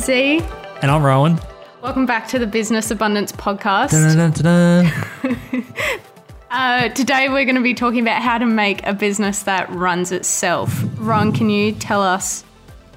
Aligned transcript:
is 0.00 0.06
Z. 0.06 0.40
And 0.82 0.90
I'm 0.90 1.02
Rowan. 1.02 1.38
Welcome 1.82 2.06
back 2.06 2.26
to 2.28 2.38
the 2.38 2.46
Business 2.46 2.90
Abundance 2.90 3.32
Podcast. 3.32 3.90
Dun-dun-dun-dun. 3.90 5.66
Uh, 6.52 6.88
today 6.88 7.28
we're 7.28 7.44
going 7.44 7.54
to 7.54 7.62
be 7.62 7.74
talking 7.74 8.00
about 8.00 8.20
how 8.20 8.36
to 8.36 8.44
make 8.44 8.84
a 8.84 8.92
business 8.92 9.44
that 9.44 9.70
runs 9.70 10.10
itself. 10.10 10.82
Ron, 10.96 11.30
can 11.30 11.48
you 11.48 11.70
tell 11.70 12.02
us 12.02 12.42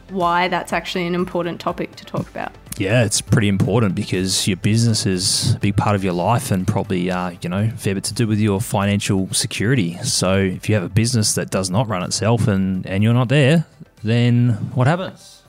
why 0.10 0.47
that's 0.47 0.74
actually 0.74 1.05
an 1.05 1.14
important 1.14 1.61
topic 1.61 1.96
to 1.97 2.04
talk 2.04 2.28
about? 2.32 2.52
Yeah, 2.79 3.04
it's 3.04 3.21
pretty 3.21 3.47
important 3.47 3.93
because 3.93 4.47
your 4.47 4.57
business 4.57 5.06
is 5.06 5.54
a 5.54 5.60
big 5.60 5.78
part 5.78 5.96
of 5.96 6.04
your 6.04 6.14
life 6.14 6.50
and 6.50 6.68
probably, 6.68 7.11
uh, 7.11 7.36
you 7.43 7.50
know, 7.50 7.65
a 7.65 7.78
fair 7.78 7.93
bit 7.93 8.06
to 8.06 8.15
do 8.15 8.25
with 8.25 8.39
your 8.39 8.60
financial 8.60 9.32
security. 9.32 10.00
So 10.01 10.36
if 10.36 10.68
you 10.68 10.74
have 10.74 10.83
a 10.83 10.89
business 10.89 11.36
that 11.36 11.51
does 11.51 11.70
not 11.70 11.88
run 11.88 12.01
itself 12.01 12.47
and, 12.47 12.88
and 12.88 13.04
you're 13.04 13.14
not 13.14 13.29
there, 13.29 13.68
then 14.01 14.54
what 14.74 14.88
happens? 14.88 15.43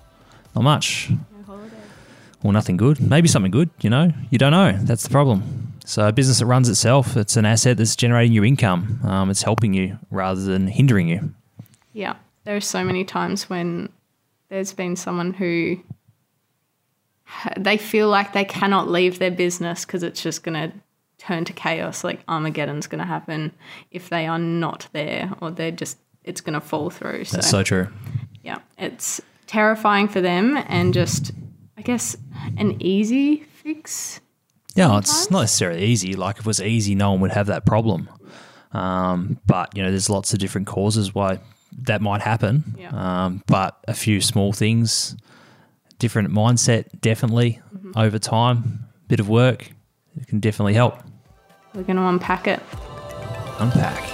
Not 0.55 0.65
much. 0.65 1.11
Well, 2.45 2.53
nothing 2.53 2.77
good. 2.77 3.01
Maybe 3.01 3.27
something 3.27 3.51
good, 3.51 3.71
you 3.81 3.89
know? 3.89 4.13
You 4.29 4.37
don't 4.37 4.53
know. 4.53 4.73
That's 4.83 5.03
the 5.03 5.09
problem. 5.09 5.73
So 5.87 6.07
a 6.07 6.13
business 6.13 6.41
that 6.41 6.47
runs 6.47 6.69
itself, 6.69 7.17
it's 7.17 7.39
an 7.39 7.47
asset 7.47 7.79
that's 7.79 7.97
generating 7.97 8.33
your 8.33 8.45
income. 8.45 9.01
Um, 9.03 9.31
it's 9.31 9.43
helping 9.43 9.73
you 9.73 9.99
rather 10.11 10.43
than 10.43 10.67
hindering 10.67 11.09
you. 11.09 11.33
Yeah, 11.95 12.17
there 12.45 12.55
are 12.55 12.61
so 12.61 12.85
many 12.85 13.03
times 13.03 13.49
when 13.49 13.89
there's 14.51 14.75
been 14.75 14.95
someone 14.95 15.33
who 15.33 15.81
they 17.57 17.79
feel 17.79 18.09
like 18.09 18.35
they 18.35 18.45
cannot 18.45 18.91
leave 18.91 19.19
their 19.19 19.31
business 19.31 19.87
because 19.87 20.03
it's 20.03 20.23
just 20.23 20.43
going 20.43 20.71
to 20.71 20.77
turn 21.17 21.47
to 21.47 21.53
chaos. 21.55 22.05
Like 22.05 22.21
Armageddon's 22.29 22.87
going 22.87 23.01
to 23.01 23.07
happen 23.07 23.53
if 23.91 24.11
they 24.11 24.27
are 24.27 24.39
not 24.39 24.87
there, 24.93 25.33
or 25.41 25.51
they're 25.51 25.71
just 25.71 25.97
it's 26.25 26.43
going 26.43 26.55
to 26.55 26.61
fall 26.61 26.91
through. 26.91 27.25
That's 27.25 27.49
so 27.49 27.63
true. 27.63 27.89
yeah, 28.43 28.59
it's 28.79 29.21
terrifying 29.47 30.09
for 30.09 30.21
them, 30.21 30.63
and 30.69 30.93
just 30.93 31.33
I 31.77 31.83
guess 31.83 32.17
an 32.57 32.77
easy 32.81 33.43
fix. 33.43 34.21
Yeah, 34.75 34.99
it's 34.99 35.31
not 35.31 35.41
necessarily 35.43 35.85
easy. 35.85 36.15
Like 36.15 36.37
if 36.37 36.41
it 36.41 36.47
was 36.47 36.61
easy, 36.61 36.95
no 36.95 37.13
one 37.13 37.21
would 37.21 37.31
have 37.33 37.47
that 37.47 37.65
problem. 37.65 38.09
Um, 38.73 39.39
but 39.47 39.77
you 39.77 39.83
know, 39.83 39.91
there's 39.91 40.11
lots 40.11 40.33
of 40.33 40.39
different 40.41 40.67
causes 40.67 41.15
why 41.15 41.39
that 41.83 42.01
might 42.03 42.21
happen. 42.23 42.75
Yeah. 42.79 42.91
Um, 42.93 43.43
but 43.47 43.79
a 43.87 43.95
few 43.95 44.21
small 44.21 44.53
things, 44.53 45.17
different 45.99 46.31
mindset, 46.31 47.01
definitely 47.01 47.61
Mm-hmm. 47.75 47.99
over 47.99 48.19
time, 48.19 48.87
bit 49.09 49.21
of 49.21 49.29
work, 49.29 49.71
it 50.17 50.27
can 50.27 50.41
definitely 50.41 50.75
help. 50.75 50.99
We're 51.75 51.83
going 51.83 51.97
to 51.97 52.03
unpack 52.07 52.47
it. 52.49 52.61
Unpack. 53.59 54.14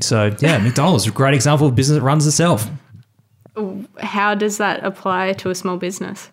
So, 0.00 0.34
yeah, 0.40 0.58
McDonald's 0.62 1.04
is 1.04 1.08
a 1.08 1.12
great 1.12 1.34
example 1.34 1.66
of 1.66 1.72
a 1.72 1.76
business 1.76 1.98
that 1.98 2.02
runs 2.04 2.26
itself. 2.26 2.68
How 4.00 4.34
does 4.34 4.58
that 4.58 4.82
apply 4.84 5.34
to 5.34 5.50
a 5.50 5.54
small 5.54 5.76
business? 5.76 6.30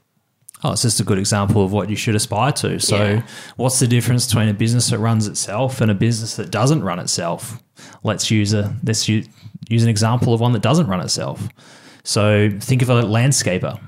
Oh, 0.64 0.72
it's 0.72 0.82
just 0.82 1.00
a 1.00 1.04
good 1.04 1.20
example 1.20 1.64
of 1.64 1.72
what 1.72 1.90
you 1.90 1.96
should 1.96 2.16
aspire 2.16 2.52
to. 2.54 2.80
So, 2.80 2.96
Yeah. 2.98 3.22
what's 3.58 3.80
the 3.80 3.88
difference 3.88 4.26
between 4.26 4.50
a 4.50 4.54
business 4.54 4.90
that 4.90 4.98
runs 4.98 5.28
itself 5.28 5.82
and 5.82 5.92
a 5.92 5.94
business 5.94 6.36
that 6.38 6.50
doesn't 6.50 6.84
run 6.84 6.98
itself? 7.00 7.62
Let's 8.04 8.32
use 8.32 8.54
a 8.54 8.76
let's 8.84 9.08
use, 9.08 9.28
use 9.70 9.84
an 9.84 9.90
example 9.90 10.34
of 10.34 10.40
one 10.40 10.54
that 10.54 10.64
doesn't 10.64 10.88
run 10.88 11.00
itself. 11.02 11.48
So, 12.04 12.50
think 12.60 12.82
of 12.82 12.90
a 12.90 13.04
landscaper. 13.04 13.80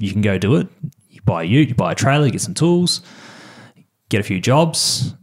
You 0.00 0.10
can 0.10 0.22
go 0.22 0.38
do 0.38 0.56
it. 0.56 0.66
You 1.08 1.20
buy 1.24 1.42
a 1.42 1.46
ute, 1.46 1.68
you 1.68 1.74
buy 1.74 1.92
a 1.92 1.94
trailer, 1.94 2.26
you 2.26 2.32
get 2.32 2.40
some 2.40 2.54
tools, 2.54 3.02
get 4.08 4.20
a 4.20 4.24
few 4.24 4.40
jobs. 4.40 5.14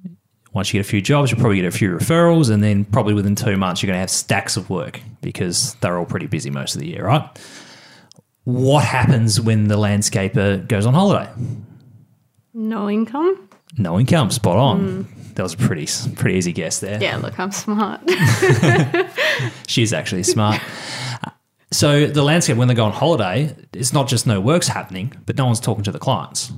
Once 0.53 0.73
you 0.73 0.79
get 0.79 0.85
a 0.87 0.89
few 0.89 1.01
jobs, 1.01 1.29
you'll 1.29 1.39
probably 1.39 1.57
get 1.57 1.65
a 1.65 1.71
few 1.71 1.89
referrals, 1.95 2.49
and 2.49 2.63
then 2.63 2.85
probably 2.85 3.13
within 3.13 3.35
two 3.35 3.55
months, 3.57 3.83
you're 3.83 3.87
going 3.87 3.95
to 3.95 3.99
have 3.99 4.09
stacks 4.09 4.55
of 4.57 4.69
work 4.69 4.99
because 5.21 5.75
they're 5.81 5.97
all 5.97 6.05
pretty 6.05 6.25
busy 6.27 6.49
most 6.49 6.73
of 6.75 6.81
the 6.81 6.87
year, 6.87 7.05
right? 7.05 7.21
What 8.53 8.83
happens 8.83 9.39
when 9.39 9.67
the 9.67 9.77
landscaper 9.77 10.67
goes 10.67 10.85
on 10.85 10.93
holiday? 10.93 11.29
No 12.53 12.89
income? 12.89 13.49
No 13.77 13.99
income, 13.99 14.31
spot 14.31 14.57
on. 14.57 15.07
That 15.35 15.43
was 15.43 15.53
a 15.53 15.57
pretty 15.57 15.87
pretty 16.15 16.37
easy 16.37 16.51
guess 16.51 16.79
there. 16.79 17.01
Yeah, 17.01 17.17
look, 17.17 17.39
I'm 17.39 17.51
smart. 17.51 18.01
She's 19.67 19.93
actually 19.93 20.23
smart. 20.23 20.59
so 21.71 22.07
the 22.07 22.23
landscape 22.23 22.57
when 22.57 22.67
they 22.67 22.73
go 22.73 22.85
on 22.85 22.91
holiday, 22.91 23.55
it's 23.71 23.93
not 23.93 24.07
just 24.07 24.25
no 24.25 24.41
work's 24.41 24.67
happening, 24.67 25.13
but 25.25 25.37
no 25.37 25.45
one's 25.45 25.59
talking 25.59 25.83
to 25.83 25.91
the 25.91 25.99
clients. 25.99 26.51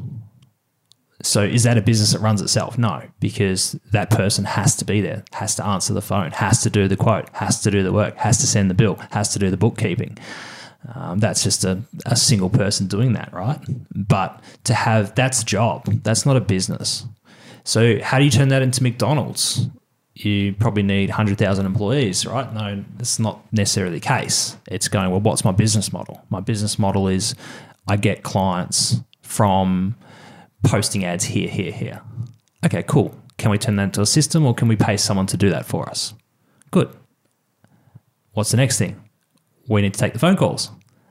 So 1.23 1.43
is 1.43 1.63
that 1.63 1.77
a 1.77 1.81
business 1.81 2.13
that 2.13 2.19
runs 2.19 2.41
itself? 2.41 2.77
No, 2.77 3.03
because 3.19 3.73
that 3.91 4.09
person 4.09 4.45
has 4.45 4.75
to 4.77 4.85
be 4.85 5.01
there, 5.01 5.23
has 5.33 5.55
to 5.55 5.65
answer 5.65 5.93
the 5.93 6.01
phone, 6.01 6.31
has 6.31 6.63
to 6.63 6.69
do 6.69 6.87
the 6.87 6.97
quote, 6.97 7.29
has 7.33 7.61
to 7.61 7.69
do 7.69 7.83
the 7.83 7.91
work, 7.91 8.15
has 8.17 8.39
to 8.39 8.47
send 8.47 8.69
the 8.71 8.73
bill, 8.73 8.95
has 9.11 9.29
to 9.33 9.39
do 9.39 9.51
the 9.51 9.57
bookkeeping. 9.57 10.17
Um, 10.93 11.19
that's 11.19 11.43
just 11.43 11.63
a, 11.63 11.81
a 12.05 12.15
single 12.15 12.49
person 12.49 12.87
doing 12.87 13.13
that, 13.13 13.31
right? 13.33 13.59
But 13.95 14.41
to 14.65 14.73
have 14.73 15.13
that's 15.15 15.41
a 15.41 15.45
job, 15.45 15.85
that's 16.03 16.25
not 16.25 16.37
a 16.37 16.41
business. 16.41 17.05
So 17.63 18.01
how 18.01 18.17
do 18.17 18.25
you 18.25 18.31
turn 18.31 18.49
that 18.49 18.61
into 18.61 18.81
McDonald's? 18.81 19.67
You 20.15 20.53
probably 20.53 20.83
need 20.83 21.09
100,000 21.09 21.65
employees, 21.65 22.25
right? 22.25 22.51
No, 22.53 22.83
that's 22.97 23.19
not 23.19 23.41
necessarily 23.53 23.99
the 23.99 24.05
case. 24.05 24.57
It's 24.67 24.87
going, 24.87 25.09
well, 25.09 25.21
what's 25.21 25.45
my 25.45 25.51
business 25.51 25.93
model? 25.93 26.21
My 26.29 26.39
business 26.41 26.77
model 26.77 27.07
is 27.07 27.35
I 27.87 27.97
get 27.97 28.23
clients 28.23 29.01
from 29.21 29.95
posting 30.63 31.05
ads 31.05 31.25
here, 31.25 31.49
here, 31.49 31.71
here. 31.71 32.01
Okay, 32.65 32.83
cool. 32.83 33.15
Can 33.37 33.51
we 33.51 33.57
turn 33.57 33.77
that 33.77 33.83
into 33.83 34.01
a 34.01 34.05
system 34.05 34.45
or 34.45 34.53
can 34.53 34.67
we 34.67 34.75
pay 34.75 34.97
someone 34.97 35.27
to 35.27 35.37
do 35.37 35.49
that 35.49 35.65
for 35.65 35.89
us? 35.89 36.13
Good. 36.71 36.93
What's 38.33 38.51
the 38.51 38.57
next 38.57 38.77
thing? 38.77 39.01
We 39.71 39.81
need 39.81 39.93
to 39.93 39.99
take 39.99 40.13
the 40.13 40.19
phone 40.19 40.35
calls. 40.35 40.69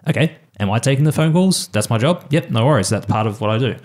Okay. 0.09 0.37
Am 0.59 0.71
I 0.71 0.79
taking 0.79 1.05
the 1.05 1.13
phone 1.13 1.33
calls? 1.33 1.69
That's 1.69 1.89
my 1.89 1.99
job. 1.99 2.27
Yep. 2.31 2.51
No 2.51 2.67
worries. 2.67 2.91
That's 2.91 3.07
part 3.07 3.27
of 3.27 3.41
what 3.41 3.51
I 3.51 3.59
do. 3.59 3.77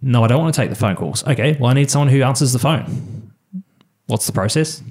No, 0.00 0.24
I 0.24 0.28
don't 0.28 0.40
want 0.40 0.54
to 0.54 0.60
take 0.60 0.70
the 0.70 0.76
phone 0.76 0.96
calls. 0.96 1.22
Okay. 1.26 1.56
Well, 1.60 1.70
I 1.70 1.74
need 1.74 1.90
someone 1.90 2.08
who 2.08 2.22
answers 2.22 2.52
the 2.52 2.58
phone. 2.58 3.32
What's 4.06 4.26
the 4.26 4.32
process? 4.32 4.82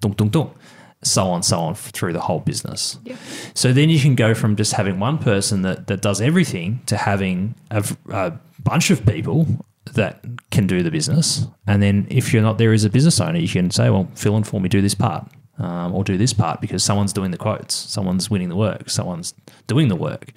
Dunk, 0.00 0.16
dunk, 0.16 0.32
dunk. 0.32 0.56
So 1.02 1.24
on, 1.24 1.42
so 1.42 1.58
on 1.58 1.74
through 1.74 2.12
the 2.14 2.20
whole 2.20 2.40
business. 2.40 2.98
Yep. 3.04 3.18
So 3.54 3.72
then 3.72 3.90
you 3.90 4.00
can 4.00 4.14
go 4.14 4.32
from 4.32 4.56
just 4.56 4.72
having 4.72 5.00
one 5.00 5.18
person 5.18 5.62
that, 5.62 5.88
that 5.88 6.00
does 6.00 6.20
everything 6.20 6.80
to 6.86 6.96
having 6.96 7.56
a, 7.70 7.84
a 8.08 8.32
bunch 8.62 8.90
of 8.90 9.04
people 9.04 9.46
that 9.92 10.24
can 10.50 10.66
do 10.66 10.82
the 10.82 10.90
business. 10.90 11.46
And 11.66 11.82
then 11.82 12.06
if 12.08 12.32
you're 12.32 12.42
not 12.42 12.56
there 12.56 12.72
as 12.72 12.84
a 12.84 12.90
business 12.90 13.20
owner, 13.20 13.38
you 13.38 13.48
can 13.48 13.70
say, 13.70 13.90
well, 13.90 14.08
fill 14.14 14.36
in 14.36 14.44
for 14.44 14.60
me, 14.60 14.68
do 14.68 14.80
this 14.80 14.94
part. 14.94 15.28
Um, 15.56 15.94
or 15.94 16.02
do 16.02 16.18
this 16.18 16.32
part 16.32 16.60
because 16.60 16.82
someone's 16.82 17.12
doing 17.12 17.30
the 17.30 17.38
quotes, 17.38 17.74
someone's 17.74 18.28
winning 18.28 18.48
the 18.48 18.56
work, 18.56 18.90
someone's 18.90 19.34
doing 19.68 19.86
the 19.86 19.94
work. 19.94 20.32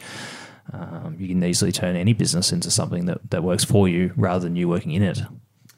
Um, 0.72 1.16
you 1.18 1.28
can 1.30 1.44
easily 1.44 1.72
turn 1.72 1.96
any 1.96 2.14
business 2.14 2.52
into 2.52 2.70
something 2.70 3.06
that, 3.06 3.32
that 3.32 3.44
works 3.44 3.64
for 3.64 3.88
you 3.88 4.14
rather 4.16 4.44
than 4.44 4.56
you 4.56 4.70
working 4.70 4.92
in 4.92 5.02
it. 5.02 5.22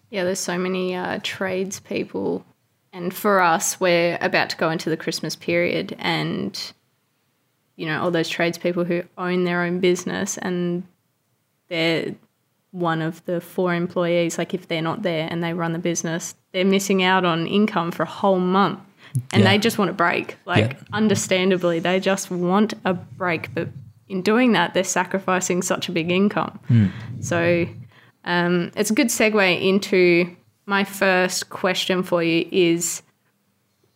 Yeah, 0.09 0.25
there's 0.25 0.39
so 0.39 0.57
many 0.57 0.93
uh, 0.93 1.19
tradespeople. 1.23 2.45
And 2.91 3.13
for 3.13 3.39
us, 3.39 3.79
we're 3.79 4.17
about 4.19 4.49
to 4.49 4.57
go 4.57 4.69
into 4.71 4.89
the 4.89 4.97
Christmas 4.97 5.35
period, 5.35 5.95
and 5.99 6.73
you 7.79 7.85
know, 7.85 8.01
all 8.01 8.11
those 8.11 8.27
tradespeople 8.27 8.83
who 8.83 9.03
own 9.17 9.45
their 9.45 9.63
own 9.63 9.79
business 9.79 10.37
and 10.37 10.83
they're 11.69 12.13
one 12.71 13.01
of 13.01 13.23
the 13.23 13.39
four 13.39 13.73
employees, 13.73 14.37
like 14.37 14.53
if 14.53 14.67
they're 14.67 14.81
not 14.81 15.01
there 15.01 15.29
and 15.31 15.41
they 15.41 15.53
run 15.53 15.71
the 15.71 15.79
business, 15.79 16.35
they're 16.51 16.65
missing 16.65 17.01
out 17.01 17.23
on 17.23 17.47
income 17.47 17.91
for 17.91 18.03
a 18.03 18.07
whole 18.07 18.39
month. 18.39 18.79
And 19.33 19.43
Yeah. 19.43 19.51
they 19.51 19.57
just 19.57 19.77
want 19.77 19.89
a 19.89 19.93
break. 19.93 20.37
Like, 20.45 20.73
Yeah. 20.73 20.79
understandably, 20.93 21.79
they 21.79 21.99
just 21.99 22.29
want 22.31 22.73
a 22.85 22.93
break. 22.93 23.53
But 23.53 23.69
in 24.07 24.21
doing 24.21 24.53
that, 24.53 24.73
they're 24.73 24.83
sacrificing 24.83 25.61
such 25.61 25.89
a 25.89 25.91
big 25.91 26.11
income. 26.11 26.59
Hmm. 26.67 26.85
So 27.19 27.67
um, 28.25 28.71
it's 28.75 28.91
a 28.91 28.93
good 28.93 29.07
segue 29.07 29.61
into 29.61 30.35
my 30.65 30.83
first 30.83 31.49
question 31.49 32.03
for 32.03 32.21
you 32.21 32.47
is 32.51 33.01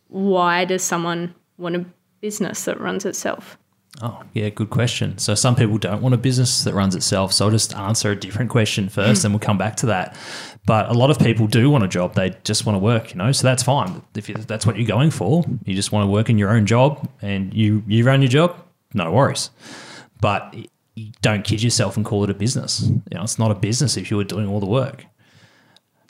why 0.08 0.64
does 0.64 0.82
someone 0.82 1.34
want 1.58 1.76
a 1.76 1.84
business 2.20 2.64
that 2.64 2.80
runs 2.80 3.04
itself? 3.04 3.58
Oh, 4.02 4.22
yeah, 4.32 4.48
good 4.48 4.70
question. 4.70 5.18
So 5.18 5.36
some 5.36 5.54
people 5.54 5.78
don't 5.78 6.02
want 6.02 6.14
a 6.14 6.18
business 6.18 6.64
that 6.64 6.74
runs 6.74 6.96
itself. 6.96 7.32
So 7.32 7.44
I'll 7.44 7.50
just 7.52 7.74
answer 7.76 8.10
a 8.10 8.16
different 8.16 8.50
question 8.50 8.88
first 8.88 9.24
and 9.24 9.32
we'll 9.32 9.40
come 9.40 9.56
back 9.56 9.76
to 9.76 9.86
that. 9.86 10.16
But 10.66 10.88
a 10.88 10.94
lot 10.94 11.10
of 11.10 11.18
people 11.18 11.46
do 11.46 11.70
want 11.70 11.84
a 11.84 11.88
job. 11.88 12.14
They 12.14 12.34
just 12.42 12.66
want 12.66 12.74
to 12.74 12.80
work, 12.80 13.10
you 13.10 13.18
know, 13.18 13.30
so 13.30 13.46
that's 13.46 13.62
fine. 13.62 14.02
If 14.16 14.26
that's 14.26 14.66
what 14.66 14.76
you're 14.76 14.88
going 14.88 15.10
for, 15.10 15.44
you 15.64 15.74
just 15.74 15.92
want 15.92 16.06
to 16.06 16.10
work 16.10 16.28
in 16.28 16.38
your 16.38 16.50
own 16.50 16.66
job 16.66 17.08
and 17.22 17.54
you, 17.54 17.84
you 17.86 18.04
run 18.04 18.20
your 18.20 18.30
job, 18.30 18.56
no 18.94 19.12
worries. 19.12 19.50
But 20.20 20.56
don't 21.22 21.44
kid 21.44 21.62
yourself 21.62 21.96
and 21.96 22.04
call 22.04 22.24
it 22.24 22.30
a 22.30 22.34
business. 22.34 22.82
You 22.82 23.02
know, 23.12 23.22
it's 23.22 23.38
not 23.38 23.52
a 23.52 23.54
business 23.54 23.96
if 23.96 24.10
you 24.10 24.16
were 24.16 24.24
doing 24.24 24.48
all 24.48 24.58
the 24.58 24.66
work. 24.66 25.06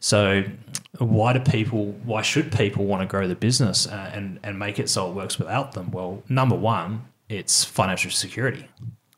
So 0.01 0.45
why 0.99 1.33
do 1.33 1.41
people 1.41 1.87
why 2.05 2.23
should 2.23 2.53
people 2.53 2.85
want 2.85 3.03
to 3.03 3.07
grow 3.07 3.27
the 3.27 3.35
business 3.35 3.87
uh, 3.87 4.11
and 4.13 4.39
and 4.43 4.59
make 4.59 4.79
it 4.79 4.91
so 4.91 5.09
it 5.09 5.15
works 5.15 5.39
without 5.39 5.73
them? 5.73 5.91
Well, 5.91 6.23
number 6.29 6.55
one, 6.55 7.07
it's 7.39 7.65
financial 7.65 8.11
security. 8.11 8.69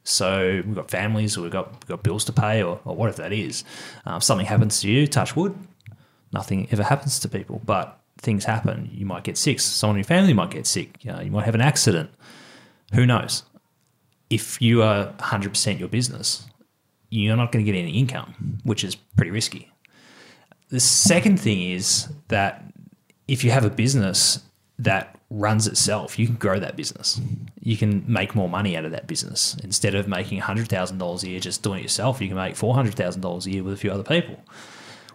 So 0.05 0.63
we've 0.65 0.75
got 0.75 0.91
families, 0.91 1.37
we've 1.37 1.51
got 1.51 1.73
we've 1.73 1.87
got 1.87 2.03
bills 2.03 2.25
to 2.27 2.33
pay, 2.33 2.63
or, 2.63 2.81
or 2.85 2.95
whatever 2.95 3.23
that 3.23 3.33
is. 3.33 3.65
Um, 4.05 4.21
something 4.21 4.47
happens 4.47 4.81
to 4.81 4.91
you, 4.91 5.07
touch 5.07 5.35
wood, 5.35 5.57
nothing 6.33 6.69
ever 6.71 6.85
happens 6.85 7.19
to 7.21 7.29
people, 7.29 7.61
but 7.65 8.01
things 8.19 8.45
happen. 8.45 8.91
You 8.93 9.07
might 9.07 9.25
get 9.25 9.37
sick. 9.37 9.61
Someone 9.61 9.97
in 9.97 10.01
your 10.01 10.05
family 10.05 10.33
might 10.33 10.51
get 10.51 10.67
sick. 10.67 11.05
You, 11.05 11.13
know, 11.13 11.21
you 11.21 11.31
might 11.31 11.45
have 11.45 11.55
an 11.55 11.61
accident. 11.61 12.11
Who 12.95 13.05
knows? 13.05 13.43
If 14.31 14.61
you 14.61 14.83
are 14.83 15.13
100% 15.19 15.79
your 15.79 15.89
business, 15.89 16.47
you're 17.11 17.37
not 17.37 17.53
going 17.53 17.65
to 17.65 17.71
get 17.71 17.79
any 17.79 17.99
income, 17.99 18.59
which 18.65 18.83
is 18.85 18.95
pretty 18.95 19.31
risky. 19.31 19.71
The 20.69 20.81
second 20.81 21.39
thing 21.39 21.63
is 21.63 22.09
that 22.29 22.65
if 23.29 23.45
you 23.45 23.51
have 23.51 23.65
a 23.65 23.71
business 23.71 24.41
that 24.79 25.16
runs 25.31 25.67
itself, 25.67 26.19
you 26.19 26.27
can 26.27 26.37
grow 26.37 26.59
that 26.61 26.77
business. 26.77 27.21
You 27.61 27.77
can 27.77 28.05
make 28.07 28.35
more 28.35 28.49
money 28.49 28.77
out 28.77 28.85
of 28.85 28.93
that 28.93 29.07
business. 29.07 29.57
Instead 29.63 29.95
of 29.95 30.07
making 30.07 30.41
$100,000 30.41 31.23
a 31.23 31.29
year 31.29 31.41
just 31.41 31.63
doing 31.63 31.81
it 31.81 31.83
yourself, 31.83 32.21
you 32.21 32.29
can 32.29 32.37
make 32.37 32.55
$400,000 32.55 33.47
a 33.47 33.51
year 33.51 33.63
with 33.63 33.75
a 33.75 33.77
few 33.77 33.91
other 33.91 34.05
people, 34.05 34.39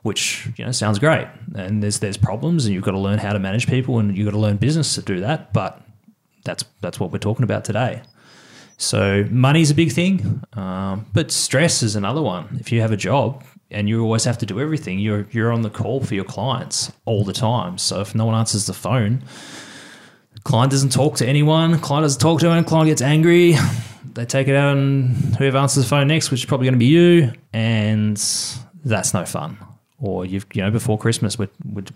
which, 0.01 0.49
you 0.57 0.65
know, 0.65 0.71
sounds 0.71 0.99
great. 0.99 1.27
And 1.55 1.81
there's 1.81 1.99
there's 1.99 2.17
problems 2.17 2.65
and 2.65 2.73
you've 2.73 2.83
got 2.83 2.91
to 2.91 2.99
learn 2.99 3.19
how 3.19 3.33
to 3.33 3.39
manage 3.39 3.67
people 3.67 3.99
and 3.99 4.17
you've 4.17 4.25
got 4.25 4.31
to 4.31 4.39
learn 4.39 4.57
business 4.57 4.95
to 4.95 5.01
do 5.01 5.21
that, 5.21 5.53
but 5.53 5.81
that's 6.43 6.65
that's 6.81 6.99
what 6.99 7.11
we're 7.11 7.19
talking 7.19 7.43
about 7.43 7.63
today. 7.63 8.01
So 8.77 9.25
money's 9.29 9.69
a 9.69 9.75
big 9.75 9.91
thing, 9.91 10.43
um, 10.53 11.05
but 11.13 11.31
stress 11.31 11.83
is 11.83 11.95
another 11.95 12.21
one. 12.21 12.57
If 12.59 12.71
you 12.71 12.81
have 12.81 12.91
a 12.91 12.97
job 12.97 13.43
and 13.69 13.87
you 13.87 14.01
always 14.01 14.23
have 14.23 14.39
to 14.39 14.45
do 14.45 14.59
everything, 14.59 14.99
you're 14.99 15.27
you're 15.31 15.51
on 15.51 15.61
the 15.61 15.69
call 15.69 16.01
for 16.03 16.15
your 16.15 16.25
clients 16.25 16.91
all 17.05 17.23
the 17.23 17.31
time. 17.31 17.77
So 17.77 18.01
if 18.01 18.15
no 18.15 18.25
one 18.25 18.35
answers 18.35 18.65
the 18.65 18.73
phone, 18.73 19.23
client 20.43 20.71
doesn't 20.71 20.91
talk 20.91 21.17
to 21.17 21.27
anyone. 21.27 21.79
Client 21.79 22.03
doesn't 22.03 22.21
talk 22.21 22.39
to 22.39 22.47
anyone. 22.47 22.63
Client 22.63 22.87
gets 22.89 23.01
angry. 23.01 23.55
They 24.13 24.25
take 24.25 24.47
it 24.47 24.55
out 24.55 24.75
on 24.77 25.09
whoever 25.37 25.57
answers 25.57 25.83
the 25.83 25.89
phone 25.89 26.07
next, 26.07 26.31
which 26.31 26.41
is 26.41 26.45
probably 26.45 26.65
going 26.65 26.73
to 26.73 26.79
be 26.79 26.85
you, 26.87 27.31
and 27.53 28.17
that's 28.83 29.13
no 29.13 29.25
fun. 29.25 29.57
Or 29.99 30.25
you've 30.25 30.45
you 30.53 30.61
know 30.61 30.71
before 30.71 30.97
Christmas, 30.97 31.39
we're 31.39 31.49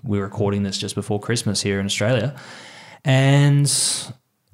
we're, 0.04 0.24
recording 0.24 0.64
this 0.64 0.78
just 0.78 0.96
before 0.96 1.20
Christmas 1.20 1.62
here 1.62 1.80
in 1.80 1.86
Australia, 1.86 2.36
and 3.04 3.70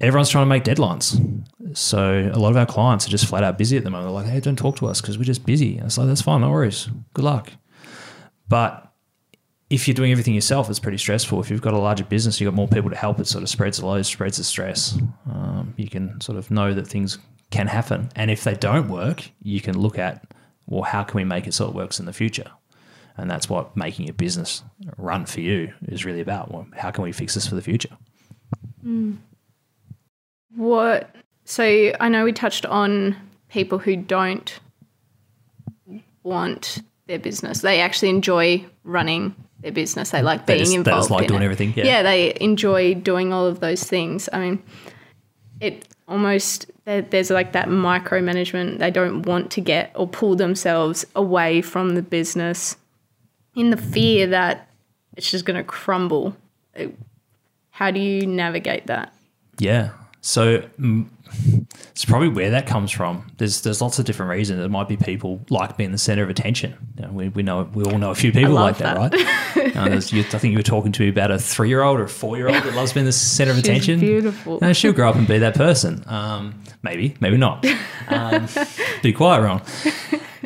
everyone's 0.00 0.30
trying 0.30 0.42
to 0.42 0.48
make 0.48 0.64
deadlines. 0.64 1.46
So 1.74 2.30
a 2.32 2.38
lot 2.38 2.50
of 2.50 2.56
our 2.56 2.66
clients 2.66 3.06
are 3.06 3.10
just 3.10 3.26
flat 3.26 3.44
out 3.44 3.56
busy 3.56 3.76
at 3.76 3.84
the 3.84 3.90
moment. 3.90 4.08
They're 4.08 4.22
like, 4.22 4.26
hey, 4.26 4.40
don't 4.40 4.56
talk 4.56 4.76
to 4.78 4.86
us 4.86 5.00
because 5.00 5.16
we're 5.16 5.24
just 5.24 5.46
busy. 5.46 5.76
And 5.78 5.86
it's 5.86 5.96
like, 5.96 6.08
that's 6.08 6.22
fine, 6.22 6.40
no 6.40 6.50
worries. 6.50 6.88
Good 7.14 7.24
luck. 7.24 7.52
But 8.48 8.91
if 9.72 9.88
you're 9.88 9.94
doing 9.94 10.12
everything 10.12 10.34
yourself, 10.34 10.68
it's 10.68 10.78
pretty 10.78 10.98
stressful. 10.98 11.40
If 11.40 11.50
you've 11.50 11.62
got 11.62 11.72
a 11.72 11.78
larger 11.78 12.04
business, 12.04 12.38
you've 12.38 12.52
got 12.52 12.54
more 12.54 12.68
people 12.68 12.90
to 12.90 12.96
help, 12.96 13.18
it 13.18 13.26
sort 13.26 13.42
of 13.42 13.48
spreads 13.48 13.78
the 13.78 13.86
load, 13.86 14.04
spreads 14.04 14.36
the 14.36 14.44
stress. 14.44 14.98
Um, 15.26 15.72
you 15.78 15.88
can 15.88 16.20
sort 16.20 16.36
of 16.36 16.50
know 16.50 16.74
that 16.74 16.86
things 16.86 17.18
can 17.50 17.66
happen. 17.68 18.10
And 18.14 18.30
if 18.30 18.44
they 18.44 18.54
don't 18.54 18.90
work, 18.90 19.30
you 19.42 19.62
can 19.62 19.78
look 19.78 19.98
at, 19.98 20.30
well, 20.66 20.82
how 20.82 21.02
can 21.04 21.16
we 21.16 21.24
make 21.24 21.46
it 21.46 21.54
so 21.54 21.66
it 21.68 21.74
works 21.74 21.98
in 21.98 22.04
the 22.04 22.12
future? 22.12 22.50
And 23.16 23.30
that's 23.30 23.48
what 23.48 23.74
making 23.74 24.10
a 24.10 24.12
business 24.12 24.62
run 24.98 25.24
for 25.24 25.40
you 25.40 25.72
is 25.88 26.04
really 26.04 26.20
about. 26.20 26.52
Well, 26.52 26.66
how 26.76 26.90
can 26.90 27.04
we 27.04 27.12
fix 27.12 27.34
this 27.34 27.46
for 27.46 27.54
the 27.54 27.62
future? 27.62 27.96
What? 30.54 31.16
So 31.46 31.92
I 31.98 32.10
know 32.10 32.24
we 32.24 32.32
touched 32.32 32.66
on 32.66 33.16
people 33.48 33.78
who 33.78 33.96
don't 33.96 34.60
want 36.22 36.82
their 37.06 37.18
business. 37.18 37.62
They 37.62 37.80
actually 37.80 38.10
enjoy 38.10 38.66
running 38.84 39.34
their 39.62 39.72
business. 39.72 40.10
They 40.10 40.22
like 40.22 40.46
They 40.46 40.54
being 40.54 40.60
just- 40.64 40.72
they 40.72 40.76
involved. 40.78 41.00
just 41.02 41.10
like 41.10 41.22
in 41.22 41.28
doing 41.28 41.42
it. 41.42 41.44
everything, 41.44 41.72
yeah. 41.76 42.02
they 42.02 42.34
enjoy 42.40 42.94
doing 42.94 43.32
all 43.32 43.46
of 43.46 43.60
those 43.60 43.84
things. 43.84 44.28
I 44.32 44.38
mean, 44.40 44.62
it 45.60 45.86
almost 46.08 46.66
there's 46.84 47.30
like 47.30 47.52
that 47.52 47.68
micromanagement. 47.68 48.78
They 48.78 48.90
don't 48.90 49.22
want 49.22 49.50
to 49.52 49.60
get 49.60 49.92
or 49.94 50.06
pull 50.08 50.34
themselves 50.36 51.04
away 51.14 51.62
from 51.62 51.94
the 51.94 52.02
business 52.02 52.76
in 53.54 53.70
the 53.70 53.76
fear 53.76 54.26
that 54.26 54.68
it's 55.16 55.30
just 55.30 55.44
going 55.44 55.56
to 55.56 55.62
crumble. 55.64 56.36
How 57.70 57.90
do 57.90 58.00
you 58.00 58.26
navigate 58.26 58.86
that? 58.88 59.12
Yeah. 59.58 59.90
So 60.20 60.62
it's 61.90 62.04
probably 62.04 62.28
where 62.28 62.50
that 62.50 62.66
comes 62.66 62.90
from. 62.90 63.30
There's 63.36 63.62
there's 63.62 63.80
lots 63.80 63.98
of 63.98 64.04
different 64.04 64.30
reasons. 64.30 64.60
There 64.60 64.68
might 64.68 64.88
be 64.88 64.96
people 64.96 65.44
like 65.50 65.76
being 65.76 65.92
the 65.92 65.98
center 65.98 66.22
of 66.22 66.30
attention. 66.30 66.74
You 66.96 67.06
know, 67.06 67.12
we, 67.12 67.28
we 67.28 67.42
know 67.42 67.68
we 67.74 67.84
all 67.84 67.98
know 67.98 68.10
a 68.10 68.14
few 68.14 68.32
people 68.32 68.52
like 68.54 68.80
love 68.80 68.96
that, 68.96 68.96
right? 68.96 69.38
Uh, 69.72 70.00
you, 70.10 70.20
I 70.20 70.38
think 70.38 70.52
you 70.52 70.58
were 70.58 70.62
talking 70.62 70.92
to 70.92 71.02
me 71.02 71.08
about 71.08 71.30
a 71.30 71.38
three 71.38 71.68
year 71.68 71.82
old 71.82 71.98
or 71.98 72.04
a 72.04 72.08
four 72.08 72.36
year 72.36 72.48
old 72.48 72.62
that 72.62 72.74
loves 72.74 72.92
being 72.92 73.06
the 73.06 73.12
center 73.12 73.52
of 73.52 73.58
attention. 73.58 74.00
beautiful. 74.00 74.58
No, 74.60 74.72
she'll 74.72 74.92
grow 74.92 75.08
up 75.08 75.16
and 75.16 75.26
be 75.26 75.38
that 75.38 75.54
person. 75.54 76.02
Um, 76.06 76.60
maybe, 76.82 77.14
maybe 77.20 77.36
not. 77.36 77.64
Um, 78.08 78.48
be 79.02 79.12
quite 79.12 79.40
wrong. 79.40 79.62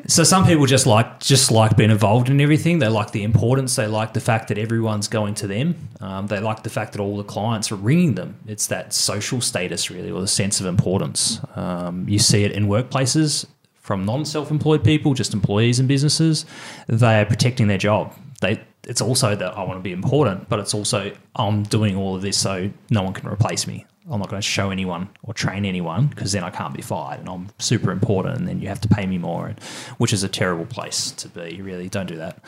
So 0.08 0.22
some 0.22 0.46
people 0.46 0.66
just 0.66 0.86
like 0.86 1.18
just 1.20 1.50
like 1.50 1.76
being 1.76 1.90
involved 1.90 2.28
in 2.28 2.40
everything. 2.40 2.78
They 2.78 2.88
like 2.88 3.10
the 3.10 3.24
importance. 3.24 3.74
They 3.74 3.86
like 3.88 4.12
the 4.12 4.20
fact 4.20 4.48
that 4.48 4.58
everyone's 4.58 5.08
going 5.08 5.34
to 5.36 5.46
them. 5.46 5.88
Um, 6.00 6.28
they 6.28 6.38
like 6.38 6.62
the 6.62 6.70
fact 6.70 6.92
that 6.92 7.00
all 7.00 7.16
the 7.16 7.24
clients 7.24 7.72
are 7.72 7.76
ringing 7.76 8.14
them. 8.14 8.36
It's 8.46 8.68
that 8.68 8.92
social 8.92 9.40
status 9.40 9.90
really, 9.90 10.10
or 10.10 10.20
the 10.20 10.28
sense 10.28 10.60
of 10.60 10.66
importance. 10.66 11.40
Um, 11.56 12.08
you 12.08 12.18
see 12.18 12.44
it 12.44 12.52
in 12.52 12.66
workplaces 12.66 13.46
from 13.80 14.04
non-self-employed 14.04 14.84
people, 14.84 15.14
just 15.14 15.32
employees 15.32 15.78
and 15.78 15.88
businesses. 15.88 16.44
They 16.88 17.20
are 17.20 17.24
protecting 17.24 17.66
their 17.66 17.78
job. 17.78 18.14
They 18.40 18.60
it's 18.86 19.00
also 19.00 19.34
that 19.34 19.58
I 19.58 19.64
want 19.64 19.78
to 19.78 19.82
be 19.82 19.92
important, 19.92 20.48
but 20.48 20.60
it's 20.60 20.74
also 20.74 21.10
I'm 21.34 21.64
doing 21.64 21.96
all 21.96 22.14
of 22.14 22.22
this 22.22 22.38
so 22.38 22.70
no 22.90 23.02
one 23.02 23.12
can 23.12 23.28
replace 23.28 23.66
me. 23.66 23.86
I'm 24.10 24.20
not 24.20 24.28
going 24.28 24.40
to 24.40 24.46
show 24.46 24.70
anyone 24.70 25.08
or 25.22 25.34
train 25.34 25.64
anyone 25.64 26.06
because 26.06 26.32
then 26.32 26.44
I 26.44 26.50
can't 26.50 26.74
be 26.74 26.82
fired 26.82 27.20
and 27.20 27.28
I'm 27.28 27.48
super 27.58 27.90
important 27.90 28.38
and 28.38 28.46
then 28.46 28.60
you 28.60 28.68
have 28.68 28.80
to 28.82 28.88
pay 28.88 29.06
me 29.06 29.18
more, 29.18 29.48
and, 29.48 29.60
which 29.98 30.12
is 30.12 30.22
a 30.22 30.28
terrible 30.28 30.66
place 30.66 31.10
to 31.12 31.28
be. 31.28 31.60
Really, 31.60 31.88
don't 31.88 32.06
do 32.06 32.16
that. 32.16 32.38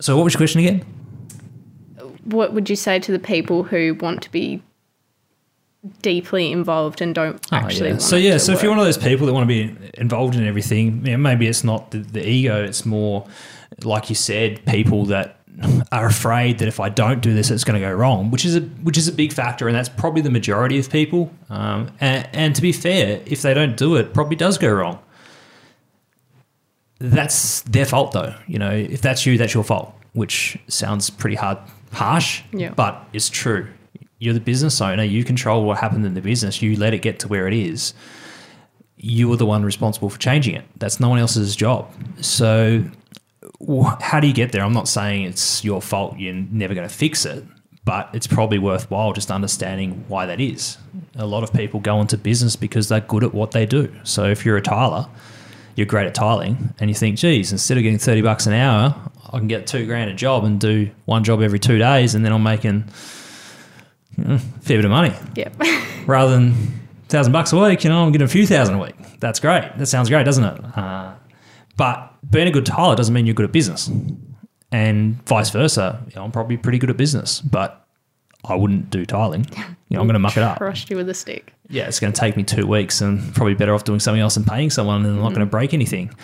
so, 0.00 0.16
what 0.16 0.24
was 0.24 0.34
your 0.34 0.38
question 0.38 0.60
again? 0.60 0.84
what 2.24 2.52
would 2.52 2.70
you 2.70 2.76
say 2.76 2.98
to 2.98 3.12
the 3.12 3.18
people 3.18 3.62
who 3.62 3.94
want 4.00 4.22
to 4.22 4.30
be 4.30 4.62
deeply 6.00 6.52
involved 6.52 7.00
and 7.00 7.14
don't 7.14 7.44
ah, 7.50 7.56
actually 7.56 7.80
Oh, 7.80 7.84
yeah. 7.86 7.90
want 7.92 8.02
So 8.02 8.16
yeah, 8.16 8.36
so 8.36 8.52
if 8.52 8.62
you're 8.62 8.70
one 8.70 8.78
of 8.78 8.84
those 8.84 8.98
people 8.98 9.26
that 9.26 9.32
want 9.32 9.48
to 9.48 9.48
be 9.48 9.76
involved 9.94 10.36
in 10.36 10.46
everything, 10.46 11.02
maybe 11.20 11.46
it's 11.48 11.64
not 11.64 11.90
the, 11.90 11.98
the 11.98 12.26
ego. 12.26 12.62
It's 12.62 12.86
more, 12.86 13.26
like 13.82 14.08
you 14.08 14.14
said, 14.14 14.64
people 14.66 15.06
that 15.06 15.40
are 15.92 16.06
afraid 16.06 16.58
that 16.58 16.68
if 16.68 16.80
I 16.80 16.88
don't 16.88 17.20
do 17.20 17.34
this, 17.34 17.50
it's 17.50 17.64
going 17.64 17.80
to 17.80 17.86
go 17.86 17.92
wrong, 17.92 18.30
which 18.30 18.44
is 18.44 18.56
a 18.56 18.60
which 18.60 18.96
is 18.96 19.06
a 19.08 19.12
big 19.12 19.32
factor, 19.32 19.68
and 19.68 19.76
that's 19.76 19.88
probably 19.88 20.22
the 20.22 20.30
majority 20.30 20.78
of 20.78 20.90
people. 20.90 21.30
Um, 21.50 21.90
and, 22.00 22.28
and 22.32 22.56
to 22.56 22.62
be 22.62 22.72
fair, 22.72 23.20
if 23.26 23.42
they 23.42 23.52
don't 23.54 23.76
do 23.76 23.96
it, 23.96 24.14
probably 24.14 24.36
does 24.36 24.58
go 24.58 24.72
wrong. 24.72 24.98
that's 26.98 27.62
their 27.62 27.84
fault 27.86 28.12
though. 28.12 28.34
You 28.46 28.58
know, 28.58 28.70
if 28.70 29.02
that's 29.02 29.26
you, 29.26 29.36
that's 29.38 29.54
your 29.54 29.64
fault, 29.64 29.94
which 30.12 30.58
sounds 30.68 31.10
pretty 31.10 31.36
hard, 31.36 31.58
harsh, 31.92 32.42
Yeah. 32.52 32.70
but 32.74 33.06
it's 33.12 33.28
true. 33.28 33.68
You're 34.18 34.34
the 34.34 34.40
business 34.40 34.80
owner. 34.80 35.02
You 35.02 35.24
control 35.24 35.64
what 35.64 35.78
happened 35.78 36.06
in 36.06 36.14
the 36.14 36.20
business. 36.20 36.62
You 36.62 36.76
let 36.76 36.94
it 36.94 37.02
get 37.02 37.18
to 37.20 37.28
where 37.28 37.48
it 37.48 37.54
is. 37.54 37.92
You 38.96 39.32
are 39.32 39.36
the 39.36 39.46
one 39.46 39.64
responsible 39.64 40.08
for 40.10 40.18
changing 40.18 40.54
it. 40.54 40.64
That's 40.76 41.00
no 41.00 41.08
one 41.08 41.18
else's 41.18 41.56
job. 41.56 41.90
So, 42.20 42.84
how 44.00 44.20
do 44.20 44.26
you 44.26 44.32
get 44.32 44.52
there? 44.52 44.62
I'm 44.62 44.72
not 44.72 44.88
saying 44.88 45.24
it's 45.24 45.64
your 45.64 45.80
fault. 45.80 46.18
You're 46.18 46.34
never 46.34 46.74
going 46.74 46.88
to 46.88 46.94
fix 46.94 47.24
it, 47.24 47.44
but 47.84 48.10
it's 48.12 48.26
probably 48.26 48.58
worthwhile 48.58 49.12
just 49.12 49.30
understanding 49.30 50.04
why 50.08 50.26
that 50.26 50.40
is. 50.40 50.78
A 51.16 51.26
lot 51.26 51.42
of 51.42 51.52
people 51.52 51.80
go 51.80 52.00
into 52.00 52.16
business 52.16 52.56
because 52.56 52.88
they're 52.88 53.00
good 53.00 53.24
at 53.24 53.34
what 53.34 53.52
they 53.52 53.66
do. 53.66 53.92
So, 54.02 54.24
if 54.24 54.44
you're 54.44 54.56
a 54.56 54.62
tiler, 54.62 55.06
you're 55.76 55.86
great 55.86 56.06
at 56.06 56.14
tiling 56.14 56.74
and 56.78 56.90
you 56.90 56.94
think, 56.94 57.18
geez, 57.18 57.52
instead 57.52 57.76
of 57.76 57.82
getting 57.82 57.98
30 57.98 58.22
bucks 58.22 58.46
an 58.46 58.52
hour, 58.52 58.94
I 59.32 59.38
can 59.38 59.48
get 59.48 59.66
two 59.66 59.86
grand 59.86 60.10
a 60.10 60.14
job 60.14 60.44
and 60.44 60.60
do 60.60 60.90
one 61.04 61.24
job 61.24 61.40
every 61.40 61.58
two 61.58 61.78
days 61.78 62.14
and 62.14 62.24
then 62.24 62.32
I'm 62.32 62.42
making 62.42 62.84
you 64.18 64.24
know, 64.24 64.34
a 64.34 64.38
fair 64.38 64.78
bit 64.78 64.84
of 64.84 64.90
money. 64.90 65.14
Yep. 65.34 65.62
Rather 66.06 66.32
than 66.32 66.80
thousand 67.08 67.32
bucks 67.32 67.52
a 67.52 67.58
week, 67.58 67.84
you 67.84 67.90
know, 67.90 68.04
I'm 68.04 68.12
getting 68.12 68.24
a 68.24 68.28
few 68.28 68.46
thousand 68.46 68.74
a 68.74 68.82
week. 68.82 69.20
That's 69.20 69.40
great. 69.40 69.76
That 69.78 69.86
sounds 69.86 70.08
great, 70.08 70.24
doesn't 70.24 70.44
it? 70.44 70.76
Uh, 70.76 71.14
but 71.76 72.11
being 72.32 72.48
a 72.48 72.50
good 72.50 72.66
tiler 72.66 72.96
doesn't 72.96 73.14
mean 73.14 73.26
you're 73.26 73.34
good 73.34 73.44
at 73.46 73.52
business. 73.52 73.88
And 74.72 75.22
vice 75.26 75.50
versa. 75.50 76.02
You 76.08 76.16
know, 76.16 76.24
I'm 76.24 76.32
probably 76.32 76.56
pretty 76.56 76.78
good 76.78 76.90
at 76.90 76.96
business, 76.96 77.40
but 77.40 77.86
I 78.44 78.54
wouldn't 78.56 78.90
do 78.90 79.04
tiling. 79.06 79.46
You 79.92 79.96
know, 79.96 80.00
I'm 80.00 80.06
going 80.06 80.14
to 80.14 80.20
muck 80.20 80.38
it 80.38 80.42
up 80.42 80.56
Crushed 80.56 80.88
you 80.88 80.96
with 80.96 81.10
a 81.10 81.12
stick. 81.12 81.52
yeah, 81.68 81.86
it's 81.86 82.00
going 82.00 82.14
to 82.14 82.18
take 82.18 82.34
me 82.34 82.44
two 82.44 82.66
weeks 82.66 83.02
and 83.02 83.34
probably 83.34 83.52
better 83.52 83.74
off 83.74 83.84
doing 83.84 84.00
something 84.00 84.22
else 84.22 84.38
and 84.38 84.46
paying 84.46 84.70
someone 84.70 85.04
and 85.04 85.16
I'm 85.16 85.20
not 85.20 85.34
going 85.34 85.40
to 85.40 85.44
break 85.46 85.74
anything. 85.74 86.14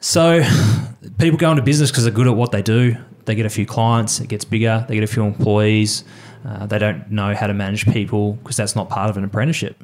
So 0.00 0.42
people 1.18 1.38
go 1.38 1.52
into 1.52 1.62
business 1.62 1.92
because 1.92 2.02
they're 2.02 2.12
good 2.12 2.26
at 2.26 2.34
what 2.34 2.50
they 2.50 2.62
do. 2.62 2.96
They 3.26 3.36
get 3.36 3.46
a 3.46 3.50
few 3.50 3.64
clients, 3.64 4.18
it 4.18 4.26
gets 4.26 4.44
bigger, 4.44 4.84
they 4.88 4.94
get 4.94 5.04
a 5.04 5.06
few 5.06 5.22
employees. 5.22 6.02
Uh, 6.44 6.66
they 6.66 6.80
don't 6.80 7.12
know 7.12 7.32
how 7.32 7.46
to 7.46 7.54
manage 7.54 7.86
people 7.86 8.32
because 8.32 8.56
that's 8.56 8.74
not 8.74 8.88
part 8.88 9.08
of 9.08 9.16
an 9.16 9.22
apprenticeship. 9.22 9.80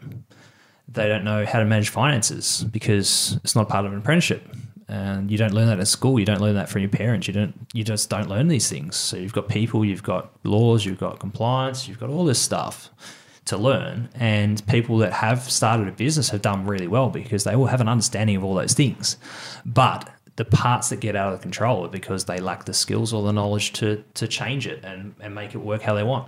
They 0.89 1.07
don't 1.07 1.23
know 1.23 1.47
how 1.47 1.61
to 1.61 1.65
manage 1.65 1.91
finances 1.91 2.65
because 2.65 3.39
it's 3.45 3.55
not 3.55 3.69
part 3.69 3.87
of 3.87 3.93
an 3.93 3.99
apprenticeship. 3.99 4.43
And 4.91 5.31
you 5.31 5.39
don't 5.39 5.55
learn 5.55 5.69
that 5.69 5.79
at 5.79 5.87
school. 5.87 6.19
You 6.19 6.27
don't 6.27 6.41
learn 6.41 6.57
that 6.57 6.69
from 6.69 6.83
your 6.83 6.91
parents. 6.91 7.29
You 7.29 7.33
don't. 7.33 7.55
You 7.73 7.85
just 7.85 8.11
don't 8.11 8.29
learn 8.29 8.49
these 8.49 8.69
things. 8.69 8.97
So 8.97 9.17
you've 9.17 9.33
got 9.33 9.49
people, 9.49 9.85
you've 9.85 10.03
got 10.03 10.33
laws, 10.43 10.85
you've 10.85 10.99
got 10.99 11.21
compliance, 11.21 11.87
you've 11.87 12.01
got 12.01 12.11
all 12.11 12.25
this 12.25 12.41
stuff 12.41 12.91
to 13.45 13.57
learn. 13.57 14.09
And 14.15 14.67
people 14.67 14.99
that 14.99 15.13
have 15.13 15.49
started 15.49 15.87
a 15.87 15.93
business 15.93 16.31
have 16.31 16.43
done 16.43 16.67
really 16.67 16.89
well 16.89 17.09
because 17.09 17.45
they 17.45 17.55
all 17.55 17.67
have 17.67 17.81
an 17.81 17.89
understanding 17.89 18.35
of 18.35 18.43
all 18.43 18.55
those 18.55 18.75
things. 18.75 19.17
But 19.65 20.11
the 20.35 20.45
parts 20.45 20.89
that 20.89 20.99
get 20.99 21.15
out 21.15 21.35
of 21.35 21.41
control 21.41 21.85
are 21.85 21.89
because 21.89 22.25
they 22.25 22.41
lack 22.41 22.65
the 22.65 22.75
skills 22.75 23.13
or 23.13 23.23
the 23.23 23.33
knowledge 23.33 23.73
to 23.75 24.03
to 24.15 24.27
change 24.27 24.67
it 24.67 24.85
and, 24.85 25.15
and 25.21 25.35
make 25.35 25.55
it 25.55 25.59
work 25.59 25.83
how 25.83 25.95
they 25.95 26.03
want. 26.03 26.27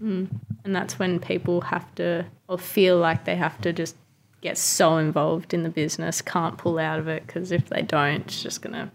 Mm. 0.00 0.28
And 0.64 0.76
that's 0.76 1.00
when 1.00 1.18
people 1.18 1.62
have 1.62 1.92
to, 1.96 2.26
or 2.48 2.58
feel 2.58 2.98
like 2.98 3.24
they 3.24 3.36
have 3.36 3.60
to 3.62 3.72
just 3.72 3.96
get 4.44 4.58
so 4.58 4.98
involved 4.98 5.52
in 5.52 5.64
the 5.64 5.70
business, 5.70 6.22
can't 6.22 6.56
pull 6.56 6.78
out 6.78 7.00
of 7.00 7.08
it 7.08 7.26
because 7.26 7.50
if 7.50 7.68
they 7.68 7.82
don't, 7.82 8.20
it's 8.26 8.42
just 8.42 8.62
going 8.62 8.74
to 8.74 8.90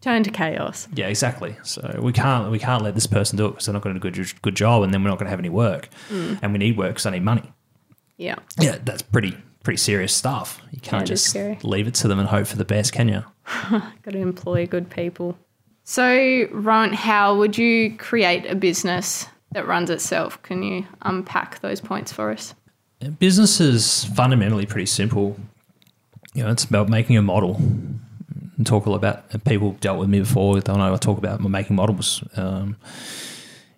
turn 0.00 0.22
to 0.22 0.30
chaos. 0.30 0.86
Yeah, 0.94 1.08
exactly. 1.08 1.56
So 1.64 1.98
we 2.00 2.12
can't 2.12 2.50
we 2.52 2.58
can't 2.60 2.84
let 2.84 2.94
this 2.94 3.06
person 3.06 3.36
do 3.36 3.46
it 3.46 3.50
because 3.50 3.66
they're 3.66 3.72
not 3.72 3.82
going 3.82 3.94
to 3.94 4.00
do 4.00 4.06
a 4.06 4.12
good 4.12 4.42
good 4.42 4.54
job, 4.54 4.82
and 4.84 4.94
then 4.94 5.02
we're 5.02 5.10
not 5.10 5.18
going 5.18 5.26
to 5.26 5.30
have 5.30 5.40
any 5.40 5.48
work, 5.48 5.88
mm. 6.08 6.38
and 6.40 6.52
we 6.52 6.58
need 6.58 6.76
work 6.76 6.90
because 6.90 7.06
I 7.06 7.10
need 7.10 7.24
money. 7.24 7.52
Yeah. 8.16 8.36
Yeah, 8.60 8.78
that's 8.84 9.02
pretty 9.02 9.36
pretty 9.64 9.78
serious 9.78 10.12
stuff. 10.12 10.60
You 10.70 10.80
can't 10.80 11.10
is 11.10 11.32
just 11.32 11.64
leave 11.64 11.88
it 11.88 11.94
to 11.94 12.08
them 12.08 12.18
and 12.18 12.28
hope 12.28 12.46
for 12.46 12.56
the 12.56 12.64
best, 12.64 12.92
can 12.92 13.08
you? 13.08 13.24
Got 13.70 14.12
to 14.12 14.18
employ 14.18 14.66
good 14.66 14.90
people. 14.90 15.36
So, 15.82 16.46
Rowan, 16.50 16.92
how 16.92 17.36
would 17.36 17.58
you 17.58 17.96
create 17.96 18.46
a 18.46 18.54
business 18.54 19.26
that 19.52 19.66
runs 19.66 19.90
itself? 19.90 20.42
Can 20.42 20.62
you 20.62 20.86
unpack 21.02 21.60
those 21.60 21.80
points 21.80 22.12
for 22.12 22.30
us? 22.30 22.54
Business 23.10 23.60
is 23.60 24.04
fundamentally 24.04 24.66
pretty 24.66 24.86
simple. 24.86 25.36
You 26.32 26.44
know, 26.44 26.50
it's 26.50 26.64
about 26.64 26.88
making 26.88 27.16
a 27.16 27.22
model. 27.22 27.56
And 28.56 28.64
talk 28.64 28.86
all 28.86 28.94
about 28.94 29.44
people 29.44 29.72
dealt 29.80 29.98
with 29.98 30.08
me 30.08 30.20
before. 30.20 30.60
They 30.60 30.72
know 30.72 30.94
I 30.94 30.96
talk 30.96 31.18
about 31.18 31.40
making 31.40 31.76
models. 31.76 32.22
Um, 32.36 32.76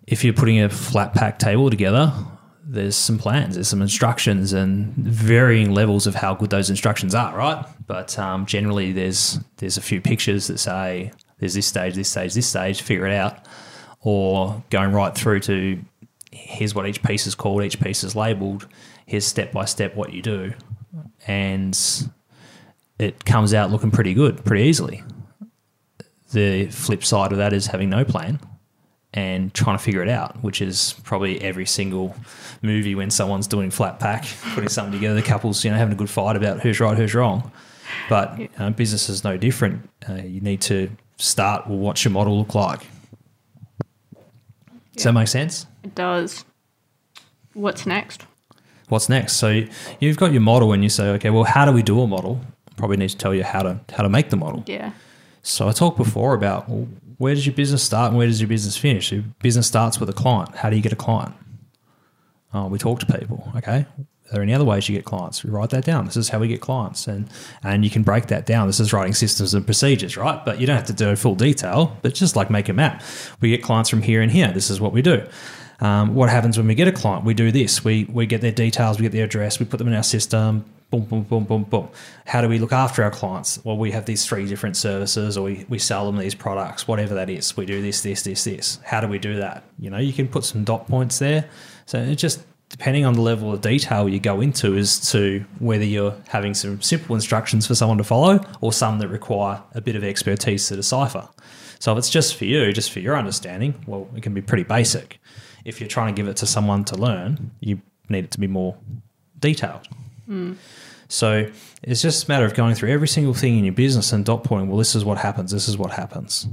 if 0.05 0.23
you're 0.23 0.33
putting 0.33 0.61
a 0.61 0.69
flat 0.69 1.13
pack 1.13 1.39
table 1.39 1.69
together, 1.69 2.13
there's 2.63 2.95
some 2.95 3.17
plans, 3.17 3.55
there's 3.55 3.67
some 3.67 3.81
instructions, 3.81 4.53
and 4.53 4.93
varying 4.95 5.73
levels 5.73 6.05
of 6.05 6.15
how 6.15 6.35
good 6.35 6.49
those 6.49 6.69
instructions 6.69 7.15
are, 7.15 7.35
right? 7.35 7.65
But 7.87 8.17
um, 8.19 8.45
generally, 8.45 8.91
there's 8.91 9.39
there's 9.57 9.77
a 9.77 9.81
few 9.81 10.01
pictures 10.01 10.47
that 10.47 10.59
say 10.59 11.11
there's 11.39 11.53
this 11.53 11.65
stage, 11.65 11.95
this 11.95 12.09
stage, 12.09 12.33
this 12.33 12.47
stage. 12.47 12.81
Figure 12.81 13.07
it 13.07 13.15
out, 13.15 13.45
or 14.01 14.63
going 14.69 14.91
right 14.91 15.15
through 15.15 15.39
to 15.41 15.79
here's 16.31 16.75
what 16.75 16.87
each 16.87 17.01
piece 17.03 17.25
is 17.25 17.35
called, 17.35 17.63
each 17.63 17.79
piece 17.79 18.03
is 18.03 18.15
labeled. 18.15 18.67
Here's 19.07 19.25
step 19.25 19.51
by 19.51 19.65
step 19.65 19.95
what 19.95 20.13
you 20.13 20.21
do, 20.21 20.53
and 21.25 21.75
it 22.99 23.25
comes 23.25 23.53
out 23.53 23.71
looking 23.71 23.89
pretty 23.89 24.13
good, 24.13 24.43
pretty 24.45 24.65
easily. 24.65 25.03
The 26.33 26.67
flip 26.67 27.03
side 27.03 27.31
of 27.31 27.37
that 27.37 27.53
is 27.53 27.67
having 27.67 27.89
no 27.89 28.03
plan 28.03 28.39
and 29.13 29.53
trying 29.53 29.77
to 29.77 29.83
figure 29.83 30.03
it 30.03 30.09
out, 30.09 30.43
which 30.43 30.61
is 30.61 30.93
probably 31.03 31.41
every 31.41 31.65
single 31.65 32.15
movie 32.61 32.95
when 32.95 33.09
someone's 33.09 33.47
doing 33.47 33.71
flat 33.71 33.99
pack, 33.99 34.25
putting 34.53 34.69
something 34.69 34.91
together, 34.91 35.15
the 35.15 35.21
couple's 35.21 35.63
you 35.63 35.71
know 35.71 35.77
having 35.77 35.93
a 35.93 35.97
good 35.97 36.09
fight 36.09 36.35
about 36.35 36.59
who's 36.59 36.79
right, 36.79 36.97
who's 36.97 37.15
wrong. 37.15 37.51
But 38.09 38.37
business 38.75 39.09
is 39.09 39.23
no 39.23 39.37
different. 39.37 39.89
Uh, 40.07 40.15
you 40.15 40.41
need 40.41 40.61
to 40.61 40.91
start 41.17 41.67
with 41.67 41.79
what's 41.79 42.03
your 42.03 42.11
model 42.11 42.37
look 42.37 42.53
like. 42.53 42.85
Does 44.95 45.05
that 45.05 45.13
make 45.13 45.27
sense? 45.27 45.65
It 45.83 45.95
does. 45.95 46.43
What's 47.53 47.85
next? 47.85 48.25
What's 48.87 49.09
next? 49.09 49.33
So 49.33 49.63
you've 49.99 50.17
got 50.17 50.31
your 50.31 50.41
model, 50.41 50.71
and 50.73 50.83
you 50.83 50.89
say, 50.89 51.09
okay, 51.11 51.29
well, 51.29 51.43
how 51.43 51.65
do 51.65 51.71
we 51.71 51.83
do 51.83 52.01
a 52.01 52.07
model? 52.07 52.41
Probably 52.77 52.97
need 52.97 53.09
to 53.09 53.17
tell 53.17 53.33
you 53.33 53.43
how 53.43 53.63
to 53.63 53.79
how 53.91 54.03
to 54.03 54.09
make 54.09 54.29
the 54.29 54.37
model. 54.37 54.63
Yeah. 54.67 54.91
So 55.41 55.67
I 55.67 55.71
talked 55.71 55.97
before 55.97 56.33
about 56.33 56.69
well, 56.69 56.87
where 57.17 57.33
does 57.33 57.45
your 57.45 57.55
business 57.55 57.83
start 57.83 58.09
and 58.09 58.17
where 58.17 58.27
does 58.27 58.39
your 58.39 58.47
business 58.47 58.77
finish? 58.77 59.11
Your 59.11 59.23
business 59.41 59.67
starts 59.67 59.99
with 59.99 60.09
a 60.09 60.13
client. 60.13 60.55
How 60.55 60.69
do 60.69 60.75
you 60.75 60.81
get 60.81 60.93
a 60.93 60.97
client? 60.97 61.33
Oh, 62.53 62.67
we 62.67 62.77
talk 62.77 62.99
to 62.99 63.05
people. 63.05 63.51
Okay. 63.55 63.85
Are 64.29 64.33
there 64.33 64.41
any 64.43 64.53
other 64.53 64.65
ways 64.65 64.89
you 64.89 64.95
get 64.95 65.05
clients? 65.05 65.43
We 65.43 65.49
write 65.49 65.69
that 65.69 65.85
down. 65.85 66.05
This 66.05 66.17
is 66.17 66.29
how 66.29 66.39
we 66.39 66.49
get 66.49 66.59
clients, 66.59 67.07
and 67.07 67.29
and 67.63 67.85
you 67.85 67.89
can 67.89 68.03
break 68.03 68.27
that 68.27 68.45
down. 68.45 68.67
This 68.67 68.79
is 68.79 68.91
writing 68.91 69.13
systems 69.13 69.53
and 69.53 69.65
procedures, 69.65 70.17
right? 70.17 70.43
But 70.43 70.59
you 70.59 70.67
don't 70.67 70.75
have 70.75 70.87
to 70.87 70.93
do 70.93 71.15
full 71.15 71.35
detail. 71.35 71.97
But 72.01 72.13
just 72.13 72.35
like 72.35 72.49
make 72.49 72.67
a 72.67 72.73
map, 72.73 73.01
we 73.39 73.49
get 73.49 73.63
clients 73.63 73.89
from 73.89 74.01
here 74.01 74.21
and 74.21 74.29
here. 74.31 74.51
This 74.51 74.69
is 74.69 74.81
what 74.81 74.91
we 74.91 75.01
do. 75.01 75.25
Um, 75.79 76.15
what 76.15 76.29
happens 76.29 76.57
when 76.57 76.67
we 76.67 76.75
get 76.75 76.87
a 76.87 76.91
client? 76.91 77.23
We 77.23 77.33
do 77.33 77.51
this. 77.51 77.83
We 77.83 78.05
we 78.05 78.25
get 78.25 78.41
their 78.41 78.51
details. 78.51 78.97
We 78.97 79.03
get 79.03 79.11
their 79.11 79.25
address. 79.25 79.59
We 79.59 79.65
put 79.65 79.77
them 79.77 79.87
in 79.87 79.93
our 79.93 80.03
system. 80.03 80.65
Boom, 80.89 81.03
boom, 81.03 81.23
boom, 81.23 81.43
boom, 81.43 81.63
boom. 81.63 81.89
How 82.25 82.39
do 82.39 82.47
we 82.47 82.59
look 82.59 82.71
after 82.71 83.03
our 83.03 83.11
clients? 83.11 83.59
Well, 83.65 83.77
we 83.77 83.91
have 83.91 84.05
these 84.05 84.25
three 84.25 84.47
different 84.47 84.77
services, 84.77 85.37
or 85.37 85.43
we, 85.43 85.65
we 85.67 85.79
sell 85.79 86.05
them 86.05 86.15
these 86.15 86.33
products, 86.33 86.87
whatever 86.87 87.13
that 87.15 87.29
is. 87.29 87.57
We 87.57 87.65
do 87.65 87.81
this, 87.81 88.01
this, 88.03 88.21
this, 88.21 88.45
this. 88.45 88.79
How 88.85 89.01
do 89.01 89.07
we 89.07 89.19
do 89.19 89.35
that? 89.35 89.65
You 89.77 89.89
know, 89.89 89.97
you 89.97 90.13
can 90.13 90.29
put 90.29 90.45
some 90.45 90.63
dot 90.63 90.87
points 90.87 91.19
there. 91.19 91.49
So 91.87 91.99
it 91.99 92.15
just 92.15 92.41
depending 92.69 93.05
on 93.05 93.13
the 93.13 93.21
level 93.21 93.53
of 93.53 93.61
detail 93.61 94.09
you 94.09 94.19
go 94.19 94.41
into 94.41 94.75
as 94.75 95.11
to 95.11 95.43
whether 95.59 95.85
you're 95.85 96.15
having 96.27 96.53
some 96.53 96.81
simple 96.81 97.15
instructions 97.15 97.65
for 97.65 97.75
someone 97.75 97.97
to 97.97 98.03
follow 98.03 98.39
or 98.61 98.73
some 98.73 98.99
that 98.99 99.07
require 99.07 99.61
a 99.73 99.81
bit 99.81 99.95
of 99.95 100.03
expertise 100.03 100.67
to 100.67 100.75
decipher. 100.75 101.27
So 101.79 101.91
if 101.91 101.97
it's 101.97 102.09
just 102.09 102.35
for 102.35 102.45
you, 102.45 102.73
just 102.73 102.91
for 102.91 102.99
your 102.99 103.17
understanding, 103.17 103.73
well, 103.85 104.09
it 104.15 104.23
can 104.23 104.33
be 104.33 104.41
pretty 104.41 104.63
basic. 104.63 105.19
If 105.67 105.79
you're 105.79 105.89
trying 105.89 106.15
to 106.15 106.19
give 106.19 106.27
it 106.29 106.37
to 106.37 106.45
someone 106.45 106.83
to 106.85 106.95
learn, 106.95 107.51
you 107.59 107.81
need 108.09 108.23
it 108.25 108.31
to 108.31 108.39
be 108.39 108.47
more 108.47 108.75
detailed. 109.39 109.87
So 111.09 111.49
it's 111.83 112.01
just 112.01 112.27
a 112.27 112.31
matter 112.31 112.45
of 112.45 112.53
going 112.53 112.75
through 112.75 112.91
every 112.91 113.07
single 113.07 113.33
thing 113.33 113.57
in 113.57 113.63
your 113.63 113.73
business 113.73 114.11
and 114.11 114.25
dot 114.25 114.43
pointing, 114.43 114.67
well, 114.69 114.77
this 114.77 114.93
is 114.95 115.05
what 115.05 115.17
happens, 115.17 115.51
this 115.51 115.67
is 115.67 115.77
what 115.77 115.91
happens. 115.91 116.47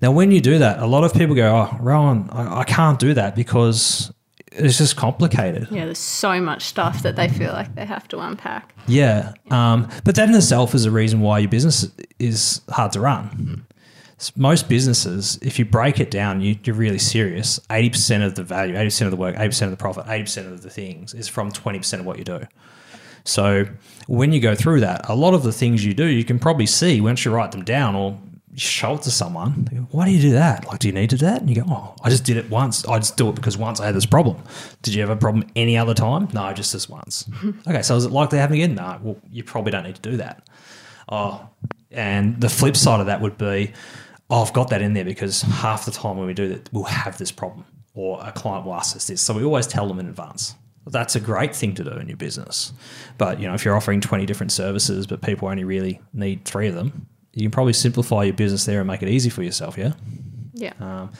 Now, 0.00 0.12
when 0.12 0.30
you 0.32 0.40
do 0.40 0.58
that, 0.58 0.78
a 0.80 0.86
lot 0.86 1.04
of 1.04 1.12
people 1.12 1.34
go, 1.34 1.46
oh, 1.70 1.76
Rowan, 1.80 2.28
I, 2.30 2.60
I 2.60 2.64
can't 2.64 2.98
do 2.98 3.12
that 3.14 3.34
because 3.36 4.12
it's 4.52 4.78
just 4.78 4.96
complicated. 4.96 5.68
Yeah, 5.70 5.84
there's 5.84 5.98
so 5.98 6.40
much 6.40 6.62
stuff 6.64 7.02
that 7.02 7.16
they 7.16 7.28
feel 7.28 7.52
like 7.52 7.74
they 7.74 7.84
have 7.84 8.08
to 8.08 8.18
unpack. 8.20 8.74
Yeah. 8.86 9.34
Um, 9.50 9.88
but 10.04 10.14
that 10.14 10.28
in 10.30 10.34
itself 10.34 10.74
is 10.74 10.86
a 10.86 10.90
reason 10.90 11.20
why 11.20 11.40
your 11.40 11.50
business 11.50 11.86
is 12.18 12.62
hard 12.70 12.92
to 12.92 13.00
run. 13.00 13.26
S- 13.28 13.77
Most 14.34 14.68
businesses, 14.68 15.38
if 15.42 15.58
you 15.58 15.64
break 15.64 16.00
it 16.00 16.10
down, 16.10 16.40
you, 16.40 16.56
you're 16.64 16.74
really 16.74 16.98
serious. 16.98 17.60
80% 17.70 18.26
of 18.26 18.34
the 18.34 18.42
value, 18.42 18.74
80% 18.74 19.02
of 19.02 19.10
the 19.12 19.16
work, 19.16 19.36
80% 19.36 19.62
of 19.62 19.70
the 19.70 19.76
profit, 19.76 20.06
80% 20.06 20.52
of 20.52 20.62
the 20.62 20.70
things 20.70 21.14
is 21.14 21.28
from 21.28 21.52
20% 21.52 22.00
of 22.00 22.06
what 22.06 22.18
you 22.18 22.24
do. 22.24 22.40
So 23.24 23.66
when 24.06 24.32
you 24.32 24.40
go 24.40 24.54
through 24.54 24.80
that, 24.80 25.08
a 25.08 25.14
lot 25.14 25.34
of 25.34 25.42
the 25.42 25.52
things 25.52 25.84
you 25.84 25.94
do, 25.94 26.06
you 26.06 26.24
can 26.24 26.38
probably 26.38 26.66
see 26.66 27.00
once 27.00 27.24
you 27.24 27.30
write 27.30 27.52
them 27.52 27.62
down 27.62 27.94
or 27.94 28.18
show 28.56 28.94
it 28.94 29.02
to 29.02 29.10
someone. 29.10 29.68
Go, 29.70 29.76
Why 29.90 30.06
do 30.06 30.10
you 30.12 30.20
do 30.20 30.30
that? 30.32 30.66
Like, 30.66 30.80
do 30.80 30.88
you 30.88 30.94
need 30.94 31.10
to 31.10 31.16
do 31.16 31.26
that? 31.26 31.40
And 31.40 31.48
you 31.48 31.56
go, 31.56 31.64
Oh, 31.68 31.94
I 32.02 32.10
just 32.10 32.24
did 32.24 32.36
it 32.36 32.50
once. 32.50 32.84
I 32.86 32.98
just 32.98 33.16
do 33.16 33.28
it 33.28 33.34
because 33.34 33.56
once 33.56 33.80
I 33.80 33.86
had 33.86 33.94
this 33.94 34.06
problem. 34.06 34.42
Did 34.82 34.94
you 34.94 35.00
have 35.00 35.10
a 35.10 35.16
problem 35.16 35.48
any 35.54 35.76
other 35.76 35.94
time? 35.94 36.28
No, 36.32 36.52
just 36.52 36.72
this 36.72 36.88
once. 36.88 37.28
okay, 37.68 37.82
so 37.82 37.96
is 37.96 38.04
it 38.04 38.10
likely 38.10 38.36
to 38.36 38.40
happen 38.40 38.54
again? 38.56 38.74
No. 38.74 38.98
Well, 39.02 39.16
you 39.30 39.44
probably 39.44 39.72
don't 39.72 39.84
need 39.84 39.96
to 39.96 40.02
do 40.10 40.16
that. 40.16 40.48
Oh, 41.08 41.48
And 41.90 42.40
the 42.40 42.48
flip 42.48 42.76
side 42.76 43.00
of 43.00 43.06
that 43.06 43.20
would 43.20 43.38
be, 43.38 43.72
oh, 44.30 44.42
I've 44.42 44.52
got 44.52 44.70
that 44.70 44.82
in 44.82 44.94
there 44.94 45.04
because 45.04 45.42
half 45.42 45.84
the 45.84 45.90
time 45.90 46.16
when 46.16 46.26
we 46.26 46.34
do 46.34 46.48
that, 46.48 46.68
we'll 46.72 46.84
have 46.84 47.18
this 47.18 47.32
problem 47.32 47.64
or 47.94 48.20
a 48.22 48.32
client 48.32 48.64
will 48.64 48.74
ask 48.74 48.94
us 48.94 49.06
this. 49.08 49.20
So 49.20 49.34
we 49.34 49.44
always 49.44 49.66
tell 49.66 49.88
them 49.88 49.98
in 49.98 50.08
advance. 50.08 50.54
That's 50.86 51.16
a 51.16 51.20
great 51.20 51.54
thing 51.54 51.74
to 51.74 51.84
do 51.84 51.90
in 51.90 52.08
your 52.08 52.16
business. 52.16 52.72
But, 53.18 53.40
you 53.40 53.48
know, 53.48 53.54
if 53.54 53.64
you're 53.64 53.76
offering 53.76 54.00
20 54.00 54.24
different 54.24 54.52
services, 54.52 55.06
but 55.06 55.20
people 55.20 55.48
only 55.48 55.64
really 55.64 56.00
need 56.14 56.44
three 56.44 56.68
of 56.68 56.74
them, 56.74 57.08
you 57.34 57.42
can 57.42 57.50
probably 57.50 57.72
simplify 57.72 58.24
your 58.24 58.34
business 58.34 58.64
there 58.64 58.80
and 58.80 58.86
make 58.86 59.02
it 59.02 59.08
easy 59.08 59.28
for 59.28 59.42
yourself, 59.42 59.76
yeah? 59.76 59.92
Yeah. 60.54 60.72
Um, 60.80 61.10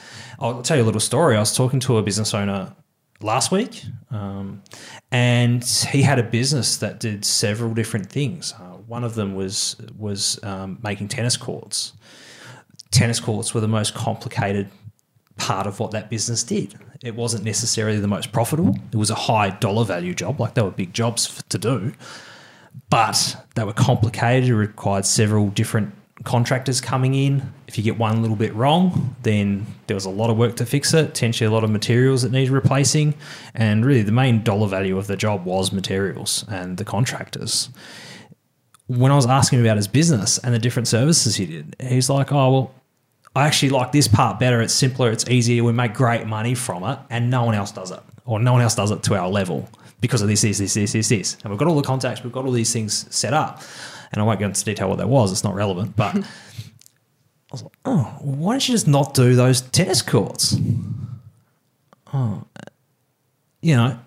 I'll 0.41 0.63
tell 0.63 0.77
you 0.77 0.83
a 0.83 0.87
little 0.87 1.01
story. 1.01 1.37
I 1.37 1.41
was 1.41 1.55
talking 1.55 1.81
to 1.81 1.99
a 1.99 2.03
business 2.03 2.33
owner 2.33 2.75
last 3.21 3.51
week, 3.53 3.85
um, 4.11 4.63
and 5.11 5.65
he 5.65 6.03
had 6.03 6.19
a 6.19 6.23
business 6.23 6.77
that 6.79 6.99
did 7.01 7.25
several 7.25 7.75
different 7.75 8.11
things. 8.11 8.55
Uh, 8.59 8.79
one 8.87 9.05
of 9.05 9.15
them 9.15 9.35
was 9.35 9.77
was 9.97 10.43
um, 10.43 10.79
making 10.83 11.09
tennis 11.09 11.37
courts. 11.37 11.93
Tennis 12.91 13.21
courts 13.21 13.55
were 13.55 13.61
the 13.61 13.69
most 13.69 13.95
complicated 13.95 14.69
part 15.37 15.67
of 15.67 15.81
what 15.81 15.91
that 15.93 16.11
business 16.11 16.43
did. 16.43 16.75
It 17.03 17.15
wasn't 17.15 17.45
necessarily 17.45 18.01
the 18.01 18.09
most 18.09 18.33
profitable. 18.33 18.77
It 18.93 18.97
was 18.97 19.11
a 19.11 19.15
high 19.15 19.51
dollar 19.51 19.85
value 19.85 20.15
job, 20.15 20.41
like 20.41 20.55
they 20.55 20.63
were 20.63 20.71
big 20.71 20.93
jobs 20.93 21.43
to 21.49 21.59
do, 21.59 21.93
but 22.91 23.37
they 23.55 23.65
were 23.65 23.73
complicated. 23.73 24.49
It 24.49 24.55
required 24.55 25.07
several 25.07 25.49
different 25.49 25.95
contractors 26.25 26.81
coming 26.81 27.15
in. 27.15 27.53
If 27.69 27.79
you 27.79 27.85
get 27.85 27.99
one 27.99 28.21
little 28.23 28.37
bit 28.37 28.53
wrong, 28.55 29.15
then 29.23 29.67
there 29.87 29.95
was 29.95 30.05
a 30.05 30.11
lot 30.11 30.31
of 30.31 30.37
work 30.37 30.57
to 30.57 30.67
fix 30.67 30.93
it, 30.93 31.09
potentially 31.09 31.47
a 31.47 31.51
lot 31.51 31.63
of 31.63 31.71
materials 31.71 32.23
that 32.23 32.33
needed 32.33 32.51
replacing. 32.51 33.15
And 33.55 33.85
really, 33.85 34.03
the 34.03 34.13
main 34.13 34.43
dollar 34.43 34.67
value 34.67 34.99
of 34.99 35.07
the 35.07 35.17
job 35.17 35.45
was 35.45 35.73
materials 35.73 36.45
and 36.49 36.77
the 36.79 36.85
contractors. 36.85 37.71
When 38.89 39.13
I 39.13 39.15
was 39.15 39.27
asking 39.27 39.61
him 39.61 39.65
about 39.65 39.77
his 39.77 39.89
business 39.89 40.39
and 40.39 40.53
the 40.53 40.59
different 40.59 40.89
services 40.89 41.37
he 41.37 41.47
did, 41.47 41.77
he's 41.81 42.11
like, 42.11 42.33
Oh, 42.33 42.53
well, 42.53 42.75
I 43.37 43.47
actually 43.47 43.71
like 43.71 43.93
this 43.93 44.09
part 44.09 44.41
better. 44.41 44.61
It's 44.61 44.75
simpler, 44.75 45.11
it's 45.11 45.29
easier. 45.29 45.63
We 45.63 45.73
make 45.73 45.95
great 45.95 46.27
money 46.27 46.55
from 46.55 46.83
it, 46.85 46.99
and 47.11 47.31
no 47.31 47.45
one 47.45 47.55
else 47.55 47.71
does 47.71 47.91
it, 47.91 48.01
or 48.25 48.41
no 48.41 48.53
one 48.53 48.63
else 48.63 48.75
does 48.75 48.91
it 48.91 49.03
to 49.05 49.15
our 49.15 49.29
level 49.29 49.69
because 50.01 50.23
of 50.23 50.29
this, 50.29 50.43
this, 50.43 50.59
this, 50.59 50.75
this, 50.75 50.93
this, 50.93 51.09
this. 51.09 51.37
And 51.43 51.51
we've 51.51 51.59
got 51.59 51.69
all 51.69 51.77
the 51.77 51.83
contacts, 51.83 52.25
we've 52.25 52.33
got 52.33 52.45
all 52.45 52.53
these 52.53 52.73
things 52.73 53.07
set 53.15 53.35
up 53.35 53.63
and 54.13 54.21
I 54.21 54.25
won't 54.25 54.41
go 54.41 54.47
into 54.47 54.65
detail 54.65 54.89
what 54.89 54.99
that 54.99 55.09
was. 55.09 55.33
It's 55.33 55.45
not 55.45 55.55
relevant, 55.55 55.97
but 55.97 56.17
I 56.17 56.23
was 57.53 57.63
like, 57.63 57.73
oh, 57.85 58.17
why 58.21 58.55
don't 58.55 58.69
you 58.69 58.75
just 58.75 58.89
not 58.89 59.15
do 59.15 59.35
those 59.35 59.61
tennis 59.61 60.03
courts? 60.03 60.57
Oh, 62.13 62.45
you 63.61 63.77
know, 63.77 63.99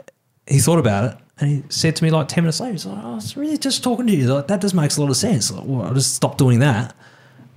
he 0.51 0.59
thought 0.59 0.79
about 0.79 1.11
it 1.11 1.17
and 1.39 1.49
he 1.49 1.63
said 1.69 1.95
to 1.95 2.03
me 2.03 2.11
like 2.11 2.27
10 2.27 2.43
minutes 2.43 2.59
later, 2.59 2.73
he's 2.73 2.85
like, 2.85 3.03
oh, 3.03 3.11
I 3.13 3.15
was 3.15 3.35
really 3.35 3.57
just 3.57 3.83
talking 3.83 4.05
to 4.07 4.13
you. 4.13 4.31
Like, 4.31 4.47
that 4.47 4.61
just 4.61 4.75
makes 4.75 4.97
a 4.97 5.01
lot 5.01 5.09
of 5.09 5.17
sense. 5.17 5.51
Like, 5.51 5.63
well, 5.65 5.83
I'll 5.83 5.93
just 5.93 6.13
stop 6.13 6.37
doing 6.37 6.59
that. 6.59 6.95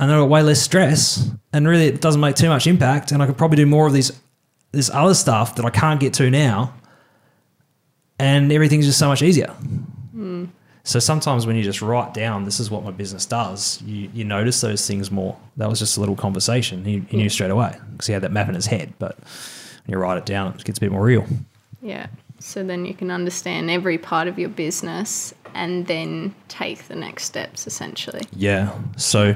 And 0.00 0.10
I 0.10 0.18
got 0.18 0.28
way 0.28 0.42
less 0.42 0.62
stress 0.62 1.30
and 1.52 1.68
really 1.68 1.86
it 1.86 2.00
doesn't 2.00 2.20
make 2.20 2.36
too 2.36 2.48
much 2.48 2.66
impact. 2.66 3.12
And 3.12 3.22
I 3.22 3.26
could 3.26 3.36
probably 3.36 3.56
do 3.56 3.66
more 3.66 3.86
of 3.86 3.92
these, 3.92 4.12
this 4.72 4.90
other 4.90 5.14
stuff 5.14 5.56
that 5.56 5.64
I 5.64 5.70
can't 5.70 6.00
get 6.00 6.14
to 6.14 6.30
now. 6.30 6.74
And 8.18 8.50
everything's 8.52 8.86
just 8.86 8.98
so 8.98 9.08
much 9.08 9.22
easier. 9.22 9.54
Mm. 10.16 10.48
So 10.84 10.98
sometimes 10.98 11.46
when 11.46 11.56
you 11.56 11.62
just 11.62 11.82
write 11.82 12.14
down, 12.14 12.44
this 12.44 12.60
is 12.60 12.70
what 12.70 12.84
my 12.84 12.90
business 12.90 13.26
does, 13.26 13.80
you, 13.82 14.10
you 14.14 14.24
notice 14.24 14.60
those 14.60 14.86
things 14.86 15.10
more. 15.10 15.36
That 15.56 15.68
was 15.68 15.78
just 15.78 15.96
a 15.96 16.00
little 16.00 16.16
conversation. 16.16 16.84
He, 16.84 17.00
he 17.08 17.16
knew 17.16 17.28
straight 17.28 17.50
away 17.50 17.76
because 17.92 18.06
he 18.06 18.12
had 18.12 18.22
that 18.22 18.32
map 18.32 18.48
in 18.48 18.54
his 18.54 18.66
head. 18.66 18.92
But 18.98 19.18
when 19.18 19.92
you 19.92 19.98
write 19.98 20.18
it 20.18 20.26
down, 20.26 20.54
it 20.54 20.64
gets 20.64 20.78
a 20.78 20.80
bit 20.80 20.92
more 20.92 21.02
real. 21.02 21.26
Yeah. 21.82 22.06
So 22.44 22.62
then 22.62 22.84
you 22.84 22.92
can 22.92 23.10
understand 23.10 23.70
every 23.70 23.96
part 23.96 24.28
of 24.28 24.38
your 24.38 24.50
business 24.50 25.32
and 25.54 25.86
then 25.86 26.34
take 26.48 26.88
the 26.88 26.94
next 26.94 27.24
steps 27.24 27.66
essentially. 27.66 28.20
Yeah. 28.36 28.78
So 28.98 29.34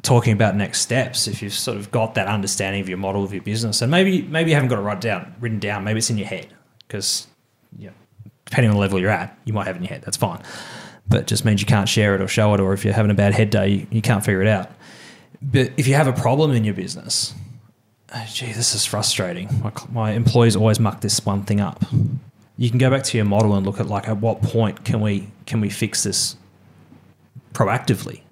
talking 0.00 0.32
about 0.32 0.56
next 0.56 0.80
steps, 0.80 1.28
if 1.28 1.42
you've 1.42 1.52
sort 1.52 1.76
of 1.76 1.90
got 1.90 2.14
that 2.14 2.26
understanding 2.26 2.80
of 2.80 2.88
your 2.88 2.96
model 2.96 3.24
of 3.24 3.34
your 3.34 3.42
business, 3.42 3.82
and 3.82 3.90
maybe 3.90 4.22
maybe 4.22 4.50
you 4.50 4.54
haven't 4.54 4.70
got 4.70 4.90
it 4.90 5.00
down 5.02 5.34
written 5.38 5.58
down, 5.58 5.84
maybe 5.84 5.98
it's 5.98 6.08
in 6.08 6.16
your 6.16 6.26
head 6.26 6.48
because 6.86 7.26
know, 7.78 7.92
depending 8.46 8.70
on 8.70 8.76
the 8.76 8.80
level 8.80 8.98
you're 8.98 9.10
at, 9.10 9.38
you 9.44 9.52
might 9.52 9.66
have 9.66 9.76
it 9.76 9.80
in 9.80 9.84
your 9.84 9.92
head. 9.92 10.02
That's 10.02 10.16
fine. 10.16 10.42
But 11.06 11.26
just 11.26 11.44
means 11.44 11.60
you 11.60 11.66
can't 11.66 11.90
share 11.90 12.14
it 12.14 12.22
or 12.22 12.26
show 12.26 12.54
it, 12.54 12.60
or 12.60 12.72
if 12.72 12.86
you're 12.86 12.94
having 12.94 13.10
a 13.10 13.14
bad 13.14 13.34
head 13.34 13.50
day, 13.50 13.68
you, 13.68 13.86
you 13.90 14.00
can't 14.00 14.24
figure 14.24 14.40
it 14.40 14.48
out. 14.48 14.70
But 15.42 15.72
if 15.76 15.86
you 15.86 15.94
have 15.94 16.08
a 16.08 16.12
problem 16.14 16.52
in 16.52 16.64
your 16.64 16.74
business, 16.74 17.34
Oh, 18.14 18.26
gee, 18.32 18.52
this 18.52 18.74
is 18.74 18.86
frustrating. 18.86 19.60
My, 19.62 19.72
my 19.90 20.12
employees 20.12 20.56
always 20.56 20.80
muck 20.80 21.02
this 21.02 21.24
one 21.26 21.42
thing 21.42 21.60
up. 21.60 21.84
You 22.56 22.70
can 22.70 22.78
go 22.78 22.90
back 22.90 23.02
to 23.04 23.18
your 23.18 23.26
model 23.26 23.54
and 23.54 23.66
look 23.66 23.80
at 23.80 23.86
like 23.86 24.08
at 24.08 24.16
what 24.16 24.42
point 24.42 24.84
can 24.84 25.00
we 25.00 25.28
can 25.46 25.60
we 25.60 25.68
fix 25.68 26.02
this 26.02 26.36
proactively. 27.52 28.22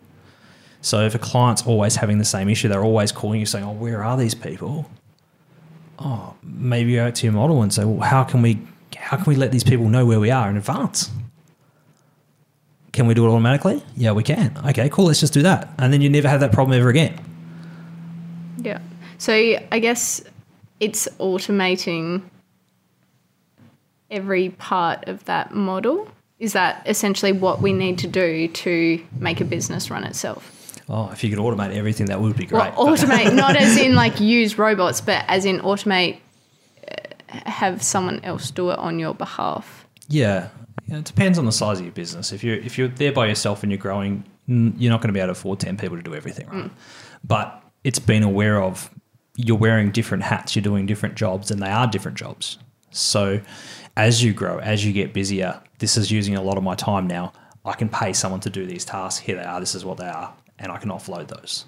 So 0.81 1.05
if 1.05 1.15
a 1.15 1.19
client's 1.19 1.63
always 1.67 1.97
having 1.97 2.19
the 2.19 2.25
same 2.25 2.49
issue, 2.49 2.69
they're 2.69 2.83
always 2.83 3.13
calling 3.13 3.39
you 3.39 3.47
saying, 3.47 3.65
"Oh, 3.65 3.73
where 3.73 4.03
are 4.03 4.17
these 4.17 4.35
people?" 4.35 4.91
Oh, 5.99 6.35
maybe 6.43 6.95
go 6.95 7.11
to 7.11 7.27
your 7.27 7.33
model 7.33 7.63
and 7.63 7.73
say, 7.73 7.85
"Well, 7.85 8.09
how 8.09 8.25
can 8.25 8.43
we 8.43 8.61
how 8.97 9.17
can 9.17 9.27
we 9.27 9.37
let 9.37 9.53
these 9.53 9.65
people 9.65 9.89
know 9.89 10.05
where 10.05 10.19
we 10.19 10.31
are 10.31 10.49
in 10.51 10.57
advance? 10.57 11.11
Can 12.93 13.07
we 13.07 13.15
do 13.15 13.27
it 13.27 13.29
automatically? 13.29 13.83
Yeah, 13.97 14.13
we 14.13 14.23
can. 14.23 14.59
Okay, 14.69 14.89
cool. 14.89 15.05
Let's 15.07 15.21
just 15.21 15.35
do 15.35 15.43
that. 15.43 15.69
And 15.79 15.93
then 15.93 16.01
you 16.01 16.09
never 16.09 16.29
have 16.29 16.41
that 16.41 16.51
problem 16.51 16.79
ever 16.79 16.89
again. 16.89 17.19
Yeah. 18.59 18.79
So 19.19 19.33
I 19.33 19.79
guess 19.79 20.23
it's 20.81 21.09
automating 21.19 22.23
every 24.11 24.51
part 24.51 25.09
of 25.09 25.25
that 25.25 25.55
model. 25.55 26.09
Is 26.39 26.53
that 26.53 26.83
essentially 26.87 27.33
what 27.33 27.63
we 27.63 27.73
need 27.73 27.99
to 28.01 28.07
do 28.07 28.49
to 28.49 29.05
make 29.19 29.41
a 29.41 29.45
business 29.45 29.91
run 29.91 30.05
itself? 30.05 30.53
Oh, 30.89 31.11
if 31.11 31.25
you 31.25 31.31
could 31.31 31.39
automate 31.39 31.75
everything, 31.75 32.07
that 32.07 32.21
would 32.21 32.37
be 32.37 32.47
great. 32.47 32.77
Well, 32.77 32.89
automate, 32.89 33.35
not 33.35 33.57
as 33.57 33.77
in 33.77 33.95
like 33.95 34.21
use 34.21 34.59
robots, 34.59 35.01
but 35.01 35.25
as 35.29 35.45
in 35.45 35.61
automate 35.61 36.19
have 37.29 37.83
someone 37.83 38.21
else 38.23 38.51
do 38.51 38.71
it 38.71 38.79
on 38.79 38.99
your 38.99 39.15
behalf? 39.15 39.87
Yeah, 40.09 40.49
yeah, 40.87 40.99
it 40.99 41.05
depends 41.05 41.39
on 41.39 41.45
the 41.45 41.53
size 41.53 41.79
of 41.79 41.85
your 41.85 41.95
business. 41.95 42.33
If 42.33 42.45
you're 42.45 42.57
if 42.57 42.79
you're 42.79 42.89
there 42.89 43.13
by 43.13 43.27
yourself 43.27 43.63
and 43.63 43.73
you're 43.73 43.79
growing, 43.79 44.25
you're 44.47 44.91
not 44.91 45.01
going 45.01 45.09
to 45.09 45.13
be 45.13 45.21
able 45.21 45.29
to 45.29 45.33
afford 45.33 45.59
ten 45.59 45.77
people 45.77 45.97
to 45.97 46.03
do 46.03 46.15
everything, 46.15 46.47
right? 46.49 46.65
Mm. 46.67 46.71
But 47.25 47.63
it's 47.83 47.99
been 47.99 48.23
aware 48.23 48.63
of 48.63 48.91
you're 49.37 49.57
wearing 49.57 49.91
different 49.91 50.25
hats, 50.25 50.57
you're 50.57 50.63
doing 50.63 50.87
different 50.87 51.15
jobs, 51.15 51.51
and 51.51 51.61
they 51.61 51.71
are 51.71 51.87
different 51.87 52.17
jobs. 52.17 52.59
So 52.91 53.41
as 53.97 54.23
you 54.23 54.33
grow, 54.33 54.59
as 54.59 54.85
you 54.85 54.93
get 54.93 55.13
busier, 55.13 55.61
this 55.79 55.97
is 55.97 56.11
using 56.11 56.37
a 56.37 56.43
lot 56.43 56.57
of 56.57 56.65
my 56.65 56.75
time 56.75 57.07
now. 57.07 57.33
I 57.65 57.73
can 57.73 57.89
pay 57.89 58.13
someone 58.13 58.41
to 58.41 58.51
do 58.51 58.65
these 58.65 58.85
tasks. 58.85 59.21
Here 59.21 59.37
they 59.37 59.45
are. 59.45 59.61
This 59.61 59.75
is 59.75 59.85
what 59.85 59.99
they 59.99 60.07
are, 60.07 60.33
and 60.59 60.73
I 60.73 60.79
can 60.79 60.91
offload 60.91 61.29
those 61.29 61.67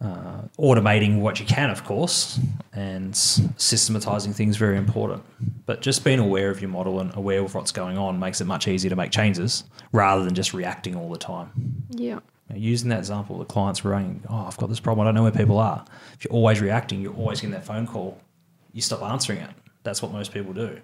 uh, 0.00 0.42
automating 0.58 1.20
what 1.20 1.40
you 1.40 1.46
can, 1.46 1.70
of 1.70 1.84
course, 1.84 2.38
and 2.72 3.16
systematizing 3.16 4.32
things 4.32 4.56
very 4.56 4.76
important. 4.76 5.24
But 5.66 5.80
just 5.80 6.04
being 6.04 6.20
aware 6.20 6.50
of 6.50 6.60
your 6.60 6.70
model 6.70 7.00
and 7.00 7.14
aware 7.16 7.40
of 7.40 7.54
what's 7.54 7.72
going 7.72 7.98
on 7.98 8.18
makes 8.20 8.40
it 8.40 8.44
much 8.44 8.68
easier 8.68 8.90
to 8.90 8.96
make 8.96 9.10
changes 9.10 9.64
rather 9.92 10.24
than 10.24 10.34
just 10.34 10.54
reacting 10.54 10.94
all 10.94 11.10
the 11.10 11.18
time. 11.18 11.50
Yeah. 11.90 12.20
Using 12.54 12.88
that 12.90 12.98
example, 12.98 13.38
the 13.38 13.44
client's 13.44 13.84
running, 13.84 14.22
oh, 14.28 14.46
I've 14.46 14.56
got 14.56 14.68
this 14.68 14.80
problem. 14.80 15.06
I 15.06 15.08
don't 15.08 15.14
know 15.14 15.22
where 15.22 15.32
people 15.32 15.58
are. 15.58 15.84
If 16.14 16.24
you're 16.24 16.32
always 16.32 16.60
reacting, 16.60 17.00
you're 17.00 17.14
always 17.14 17.40
getting 17.40 17.52
that 17.52 17.64
phone 17.64 17.86
call. 17.86 18.18
You 18.72 18.80
stop 18.80 19.02
answering 19.02 19.40
it. 19.40 19.50
That's 19.82 20.00
what 20.02 20.12
most 20.12 20.32
people 20.32 20.52
do. 20.52 20.80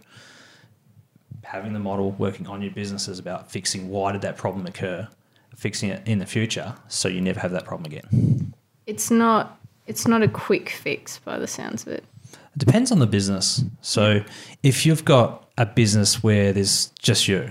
Having 1.43 1.73
the 1.73 1.79
model 1.79 2.13
working 2.13 2.47
on 2.47 2.61
your 2.61 2.73
business 2.73 3.09
is 3.09 3.19
about 3.19 3.51
fixing 3.51 3.89
why 3.89 4.13
did 4.13 4.23
that 4.23 4.37
problem 4.37 4.67
occur, 4.67 5.09
fixing 5.57 5.89
it 5.89 6.07
in 6.07 6.19
the 6.19 6.27
future 6.27 6.75
so 6.89 7.09
you 7.09 7.21
never 7.21 7.41
have 7.41 7.53
that 7.53 7.65
problem 7.65 7.87
again 7.87 8.55
it's 8.87 9.11
not 9.11 9.59
it's 9.87 10.07
not 10.07 10.23
a 10.23 10.29
quick 10.29 10.71
fix 10.71 11.19
by 11.19 11.39
the 11.39 11.47
sounds 11.47 11.83
of 11.83 11.93
it. 11.93 12.05
It 12.33 12.59
depends 12.59 12.91
on 12.91 13.01
the 13.01 13.07
business. 13.07 13.63
So 13.83 14.23
if 14.63 14.87
you've 14.87 15.05
got 15.05 15.49
a 15.59 15.67
business 15.67 16.23
where 16.23 16.53
there's 16.53 16.87
just 16.99 17.29
you, 17.29 17.51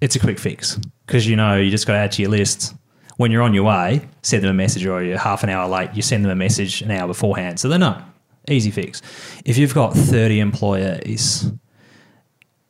it's 0.00 0.14
a 0.14 0.20
quick 0.20 0.38
fix 0.38 0.78
because 1.06 1.26
you 1.26 1.34
know 1.34 1.56
you 1.56 1.70
just 1.70 1.86
got 1.86 1.94
to 1.94 1.98
add 1.98 2.12
to 2.12 2.22
your 2.22 2.30
list. 2.30 2.74
When 3.16 3.30
you're 3.30 3.42
on 3.42 3.54
your 3.54 3.64
way, 3.64 4.08
send 4.22 4.42
them 4.42 4.50
a 4.50 4.54
message, 4.54 4.84
or 4.86 5.02
you're 5.02 5.18
half 5.18 5.42
an 5.44 5.50
hour 5.50 5.68
late, 5.68 5.90
you 5.94 6.02
send 6.02 6.24
them 6.24 6.32
a 6.32 6.36
message 6.36 6.82
an 6.82 6.90
hour 6.90 7.06
beforehand, 7.06 7.60
so 7.60 7.68
they 7.68 7.78
know. 7.78 8.02
Easy 8.48 8.70
fix. 8.70 9.00
If 9.44 9.56
you've 9.56 9.74
got 9.74 9.94
30 9.94 10.40
employees, 10.40 11.50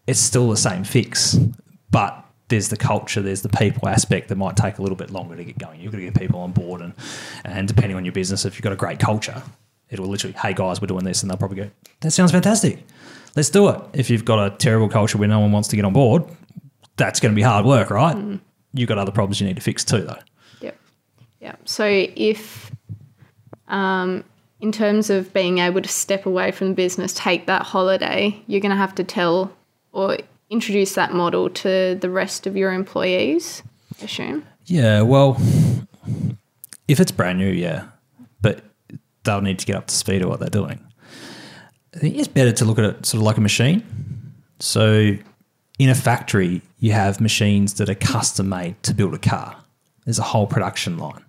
it's 0.06 0.20
still 0.20 0.50
the 0.50 0.56
same 0.56 0.84
fix, 0.84 1.38
but 1.90 2.24
there's 2.48 2.68
the 2.68 2.76
culture, 2.76 3.22
there's 3.22 3.42
the 3.42 3.48
people 3.48 3.88
aspect 3.88 4.28
that 4.28 4.36
might 4.36 4.56
take 4.56 4.78
a 4.78 4.82
little 4.82 4.96
bit 4.96 5.10
longer 5.10 5.34
to 5.34 5.44
get 5.44 5.58
going. 5.58 5.80
You've 5.80 5.92
got 5.92 5.98
to 5.98 6.04
get 6.04 6.14
people 6.14 6.40
on 6.40 6.52
board, 6.52 6.80
and 6.82 6.92
and 7.44 7.66
depending 7.66 7.96
on 7.96 8.04
your 8.04 8.12
business, 8.12 8.44
if 8.44 8.54
you've 8.54 8.62
got 8.62 8.72
a 8.72 8.76
great 8.76 8.98
culture, 8.98 9.42
it'll 9.90 10.06
literally, 10.06 10.34
hey 10.34 10.52
guys, 10.52 10.80
we're 10.80 10.86
doing 10.86 11.04
this, 11.04 11.22
and 11.22 11.30
they'll 11.30 11.38
probably 11.38 11.56
go, 11.56 11.70
that 12.00 12.10
sounds 12.10 12.32
fantastic, 12.32 12.84
let's 13.34 13.50
do 13.50 13.68
it. 13.70 13.80
If 13.94 14.10
you've 14.10 14.24
got 14.24 14.44
a 14.46 14.54
terrible 14.56 14.88
culture 14.88 15.18
where 15.18 15.28
no 15.28 15.40
one 15.40 15.52
wants 15.52 15.68
to 15.68 15.76
get 15.76 15.84
on 15.84 15.94
board, 15.94 16.24
that's 16.96 17.18
going 17.18 17.32
to 17.32 17.36
be 17.36 17.42
hard 17.42 17.64
work, 17.64 17.90
right? 17.90 18.14
Mm. 18.14 18.40
You've 18.74 18.88
got 18.88 18.98
other 18.98 19.12
problems 19.12 19.40
you 19.40 19.46
need 19.46 19.56
to 19.56 19.62
fix 19.62 19.84
too, 19.84 20.02
though. 20.02 20.18
Yep. 21.44 21.68
So 21.68 21.84
if, 21.86 22.72
um, 23.68 24.24
in 24.60 24.72
terms 24.72 25.10
of 25.10 25.32
being 25.34 25.58
able 25.58 25.82
to 25.82 25.88
step 25.88 26.24
away 26.24 26.50
from 26.50 26.68
the 26.68 26.74
business, 26.74 27.12
take 27.12 27.46
that 27.46 27.62
holiday, 27.62 28.42
you're 28.46 28.62
going 28.62 28.70
to 28.70 28.76
have 28.76 28.94
to 28.94 29.04
tell 29.04 29.52
or 29.92 30.16
introduce 30.48 30.94
that 30.94 31.12
model 31.12 31.50
to 31.50 31.98
the 32.00 32.08
rest 32.08 32.46
of 32.46 32.56
your 32.56 32.72
employees, 32.72 33.62
I 34.00 34.06
assume? 34.06 34.46
Yeah, 34.64 35.02
well, 35.02 35.36
if 36.88 36.98
it's 36.98 37.12
brand 37.12 37.38
new, 37.38 37.50
yeah, 37.50 37.88
but 38.40 38.64
they'll 39.24 39.42
need 39.42 39.58
to 39.58 39.66
get 39.66 39.76
up 39.76 39.88
to 39.88 39.94
speed 39.94 40.22
of 40.22 40.30
what 40.30 40.40
they're 40.40 40.48
doing. 40.48 40.80
I 41.94 41.98
think 41.98 42.16
it's 42.16 42.26
better 42.26 42.52
to 42.52 42.64
look 42.64 42.78
at 42.78 42.84
it 42.84 43.06
sort 43.06 43.20
of 43.20 43.26
like 43.26 43.36
a 43.36 43.42
machine. 43.42 43.84
So, 44.60 45.14
in 45.78 45.90
a 45.90 45.94
factory, 45.94 46.62
you 46.78 46.92
have 46.92 47.20
machines 47.20 47.74
that 47.74 47.90
are 47.90 47.94
custom 47.94 48.48
made 48.48 48.82
to 48.84 48.94
build 48.94 49.12
a 49.12 49.18
car. 49.18 49.56
There's 50.04 50.18
a 50.18 50.22
whole 50.22 50.46
production 50.46 50.98
line. 50.98 51.23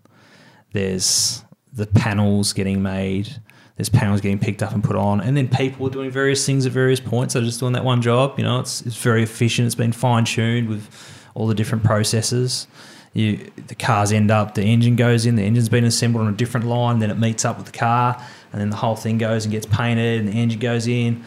There's 0.76 1.42
the 1.72 1.88
panels 1.88 2.52
getting 2.52 2.82
made. 2.82 3.30
There's 3.78 3.88
panels 3.88 4.20
getting 4.20 4.40
picked 4.40 4.62
up 4.62 4.74
and 4.74 4.84
put 4.84 4.98
on, 4.98 5.22
and 5.22 5.38
then 5.38 5.48
people 5.48 5.88
are 5.88 5.90
doing 5.90 6.12
various 6.12 6.46
things 6.46 6.66
at 6.66 6.74
various 6.74 7.00
points. 7.00 7.34
They're 7.34 7.44
just 7.44 7.62
doing 7.62 7.72
that 7.74 7.86
one 7.86 8.02
job. 8.02 8.38
You 8.38 8.44
know, 8.44 8.60
it's 8.60 8.82
it's 8.82 8.98
very 8.98 9.24
efficient. 9.24 9.68
It's 9.68 9.76
been 9.76 9.94
fine 9.94 10.26
tuned 10.26 10.68
with 10.68 10.90
all 11.34 11.48
the 11.48 11.56
different 11.56 11.86
processes. 11.86 12.68
You, 13.14 13.50
the 13.68 13.76
cars 13.76 14.12
end 14.12 14.32
up, 14.32 14.56
the 14.56 14.64
engine 14.64 14.98
goes 14.98 15.26
in, 15.26 15.38
the 15.38 15.44
engine's 15.44 15.70
been 15.70 15.86
assembled 15.86 16.26
on 16.26 16.34
a 16.34 16.36
different 16.36 16.66
line, 16.68 17.00
then 17.00 17.10
it 17.10 17.18
meets 17.18 17.46
up 17.46 17.56
with 17.56 17.68
the 17.68 17.78
car, 17.78 18.22
and 18.52 18.60
then 18.60 18.70
the 18.70 18.76
whole 18.76 18.98
thing 18.98 19.18
goes 19.18 19.46
and 19.46 19.54
gets 19.54 19.66
painted, 19.66 20.20
and 20.20 20.28
the 20.28 20.34
engine 20.34 20.60
goes 20.60 20.88
in, 20.88 21.24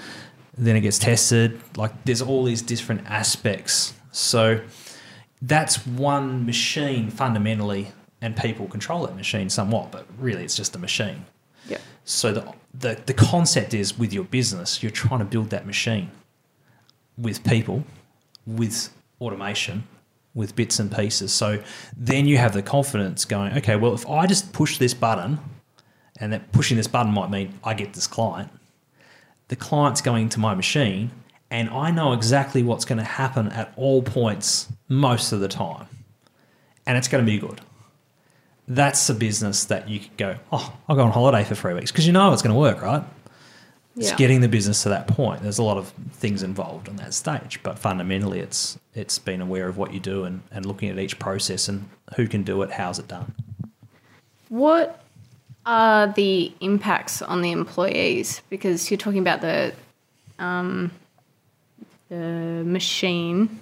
then 0.59 0.77
it 0.77 0.83
gets 0.83 0.99
tested. 0.99 1.59
Like 1.75 2.05
there's 2.05 2.21
all 2.21 2.45
these 2.45 2.61
different 2.61 3.07
aspects. 3.07 3.95
So 4.13 4.61
that's 5.41 5.87
one 5.87 6.45
machine 6.45 7.09
fundamentally, 7.09 7.93
and 8.21 8.37
people 8.37 8.67
control 8.67 9.07
that 9.07 9.17
machine 9.17 9.49
somewhat, 9.49 9.93
but 9.93 10.07
really 10.19 10.45
it's 10.45 10.57
just 10.57 10.75
a 10.75 10.79
machine. 10.79 11.25
Yeah. 11.69 11.79
So 12.05 12.33
the, 12.33 12.55
the 12.75 13.01
the 13.07 13.15
concept 13.15 13.75
is 13.75 13.99
with 13.99 14.13
your 14.13 14.25
business, 14.25 14.83
you're 14.83 14.91
trying 14.91 15.21
to 15.21 15.25
build 15.25 15.51
that 15.51 15.67
machine 15.67 16.11
with 17.17 17.45
people, 17.45 17.85
with 18.47 18.91
automation, 19.21 19.85
with 20.35 20.55
bits 20.55 20.79
and 20.79 20.95
pieces. 20.95 21.33
So 21.33 21.63
then 21.97 22.27
you 22.27 22.39
have 22.39 22.53
the 22.53 22.63
confidence 22.63 23.25
going, 23.25 23.57
okay, 23.59 23.77
well, 23.77 23.95
if 23.95 24.09
I 24.09 24.27
just 24.27 24.53
push 24.53 24.79
this 24.79 24.95
button, 24.95 25.41
and 26.21 26.33
that 26.33 26.53
pushing 26.53 26.77
this 26.77 26.87
button 26.89 27.13
might 27.13 27.31
mean 27.31 27.59
I 27.65 27.75
get 27.75 27.93
this 27.93 28.07
client, 28.07 28.51
the 29.49 29.57
client's 29.57 30.01
going 30.01 30.29
to 30.31 30.41
my 30.41 30.55
machine, 30.55 31.11
and 31.51 31.69
I 31.71 31.91
know 31.91 32.13
exactly 32.13 32.63
what's 32.63 32.85
going 32.85 32.99
to 32.99 33.05
happen 33.05 33.49
at 33.49 33.73
all 33.77 34.03
points 34.03 34.69
most 34.89 35.33
of 35.33 35.41
the 35.41 35.49
time, 35.49 35.87
and 36.87 36.97
it's 36.97 37.09
going 37.09 37.25
to 37.25 37.31
be 37.31 37.39
good. 37.39 37.61
That's 38.71 39.09
a 39.09 39.15
business 39.15 39.65
that 39.67 39.89
you 39.89 39.99
could 40.01 40.17
go, 40.19 40.37
oh, 40.53 40.73
I'll 40.89 40.97
go 40.97 41.03
on 41.03 41.11
holiday 41.11 41.43
for 41.43 41.55
three 41.55 41.73
weeks 41.75 41.91
because 41.91 42.07
you 42.07 42.13
know 42.13 42.33
it's 42.33 42.43
going 42.43 42.53
to 42.55 42.59
work, 42.61 42.83
right? 42.83 43.03
It's 43.97 44.11
Yeah. 44.11 44.17
getting 44.17 44.43
the 44.43 44.49
business 44.49 44.83
to 44.85 44.91
that 44.91 45.09
point. 45.09 45.43
There's 45.43 45.59
a 45.59 45.63
lot 45.63 45.79
of 45.79 45.89
things 46.13 46.43
involved 46.43 46.89
on 46.89 46.97
that 46.97 47.15
stage, 47.15 47.61
but 47.63 47.79
fundamentally, 47.79 48.41
it's 48.41 48.79
it's 48.95 49.19
being 49.19 49.41
aware 49.41 49.69
of 49.69 49.77
what 49.79 49.93
you 49.95 50.01
do 50.01 50.25
and, 50.25 50.43
and 50.53 50.67
looking 50.67 50.89
at 50.91 50.99
each 50.99 51.19
process 51.19 51.69
and 51.69 51.89
who 52.17 52.27
can 52.29 52.43
do 52.43 52.61
it, 52.63 52.71
how's 52.73 52.99
it 52.99 53.09
done. 53.09 53.35
What 54.51 55.01
are 55.67 56.07
the 56.09 56.53
impacts 56.61 57.23
on 57.23 57.43
the 57.43 57.51
employees? 57.53 58.43
Because 58.51 58.91
you're 58.91 58.99
talking 58.99 59.21
about 59.21 59.41
the 59.41 59.73
um, 60.39 60.91
the 62.09 62.63
machine, 62.65 63.61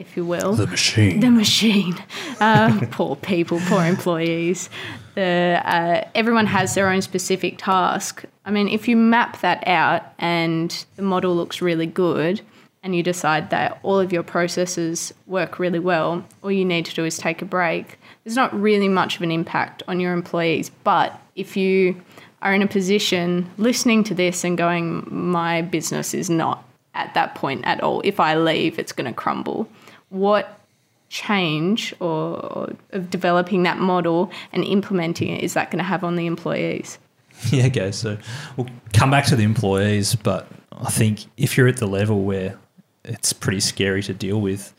if 0.00 0.16
you 0.16 0.24
will. 0.24 0.54
The 0.54 0.66
machine. 0.66 1.20
the 1.20 1.30
machine. 1.30 1.94
Uh, 2.40 2.80
poor 2.90 3.14
people, 3.16 3.60
poor 3.66 3.84
employees. 3.84 4.70
The 5.14 5.60
uh, 5.64 6.08
everyone 6.14 6.46
has 6.46 6.74
their 6.74 6.88
own 6.88 7.02
specific 7.02 7.58
task. 7.58 8.24
I 8.44 8.50
mean, 8.50 8.68
if 8.68 8.88
you 8.88 8.96
map 8.96 9.40
that 9.42 9.62
out 9.68 10.02
and 10.18 10.84
the 10.96 11.02
model 11.02 11.36
looks 11.36 11.60
really 11.60 11.86
good, 11.86 12.40
and 12.82 12.96
you 12.96 13.02
decide 13.02 13.50
that 13.50 13.78
all 13.82 14.00
of 14.00 14.10
your 14.10 14.22
processes 14.22 15.12
work 15.26 15.58
really 15.58 15.78
well, 15.78 16.24
all 16.42 16.50
you 16.50 16.64
need 16.64 16.86
to 16.86 16.94
do 16.94 17.04
is 17.04 17.18
take 17.18 17.42
a 17.42 17.44
break. 17.44 17.98
There's 18.24 18.36
not 18.36 18.58
really 18.58 18.88
much 18.88 19.16
of 19.16 19.22
an 19.22 19.30
impact 19.30 19.82
on 19.86 20.00
your 20.00 20.14
employees, 20.14 20.70
but 20.82 21.20
if 21.36 21.58
you 21.58 22.00
are 22.40 22.54
in 22.54 22.62
a 22.62 22.66
position 22.66 23.50
listening 23.58 24.02
to 24.04 24.14
this 24.14 24.44
and 24.44 24.56
going, 24.56 25.06
my 25.10 25.60
business 25.60 26.14
is 26.14 26.30
not 26.30 26.64
at 26.94 27.12
that 27.12 27.34
point 27.34 27.66
at 27.66 27.82
all. 27.82 28.00
If 28.02 28.18
I 28.18 28.36
leave, 28.36 28.78
it's 28.78 28.92
going 28.92 29.06
to 29.06 29.12
crumble. 29.12 29.68
What 30.10 30.60
change 31.08 31.92
or, 31.98 32.38
or 32.38 32.72
of 32.92 33.10
developing 33.10 33.64
that 33.64 33.78
model 33.78 34.30
and 34.52 34.64
implementing 34.64 35.28
it 35.28 35.42
is 35.42 35.54
that 35.54 35.70
going 35.70 35.78
to 35.78 35.84
have 35.84 36.04
on 36.04 36.16
the 36.16 36.26
employees? 36.26 36.98
Yeah, 37.50 37.68
okay. 37.68 37.90
So 37.90 38.18
we'll 38.58 38.68
come 38.92 39.10
back 39.10 39.24
to 39.26 39.36
the 39.36 39.44
employees, 39.44 40.14
but 40.14 40.46
I 40.72 40.90
think 40.90 41.24
if 41.38 41.56
you're 41.56 41.68
at 41.68 41.78
the 41.78 41.86
level 41.86 42.22
where 42.22 42.58
it's 43.02 43.32
pretty 43.32 43.60
scary 43.60 44.02
to 44.02 44.12
deal 44.12 44.38
with, 44.42 44.74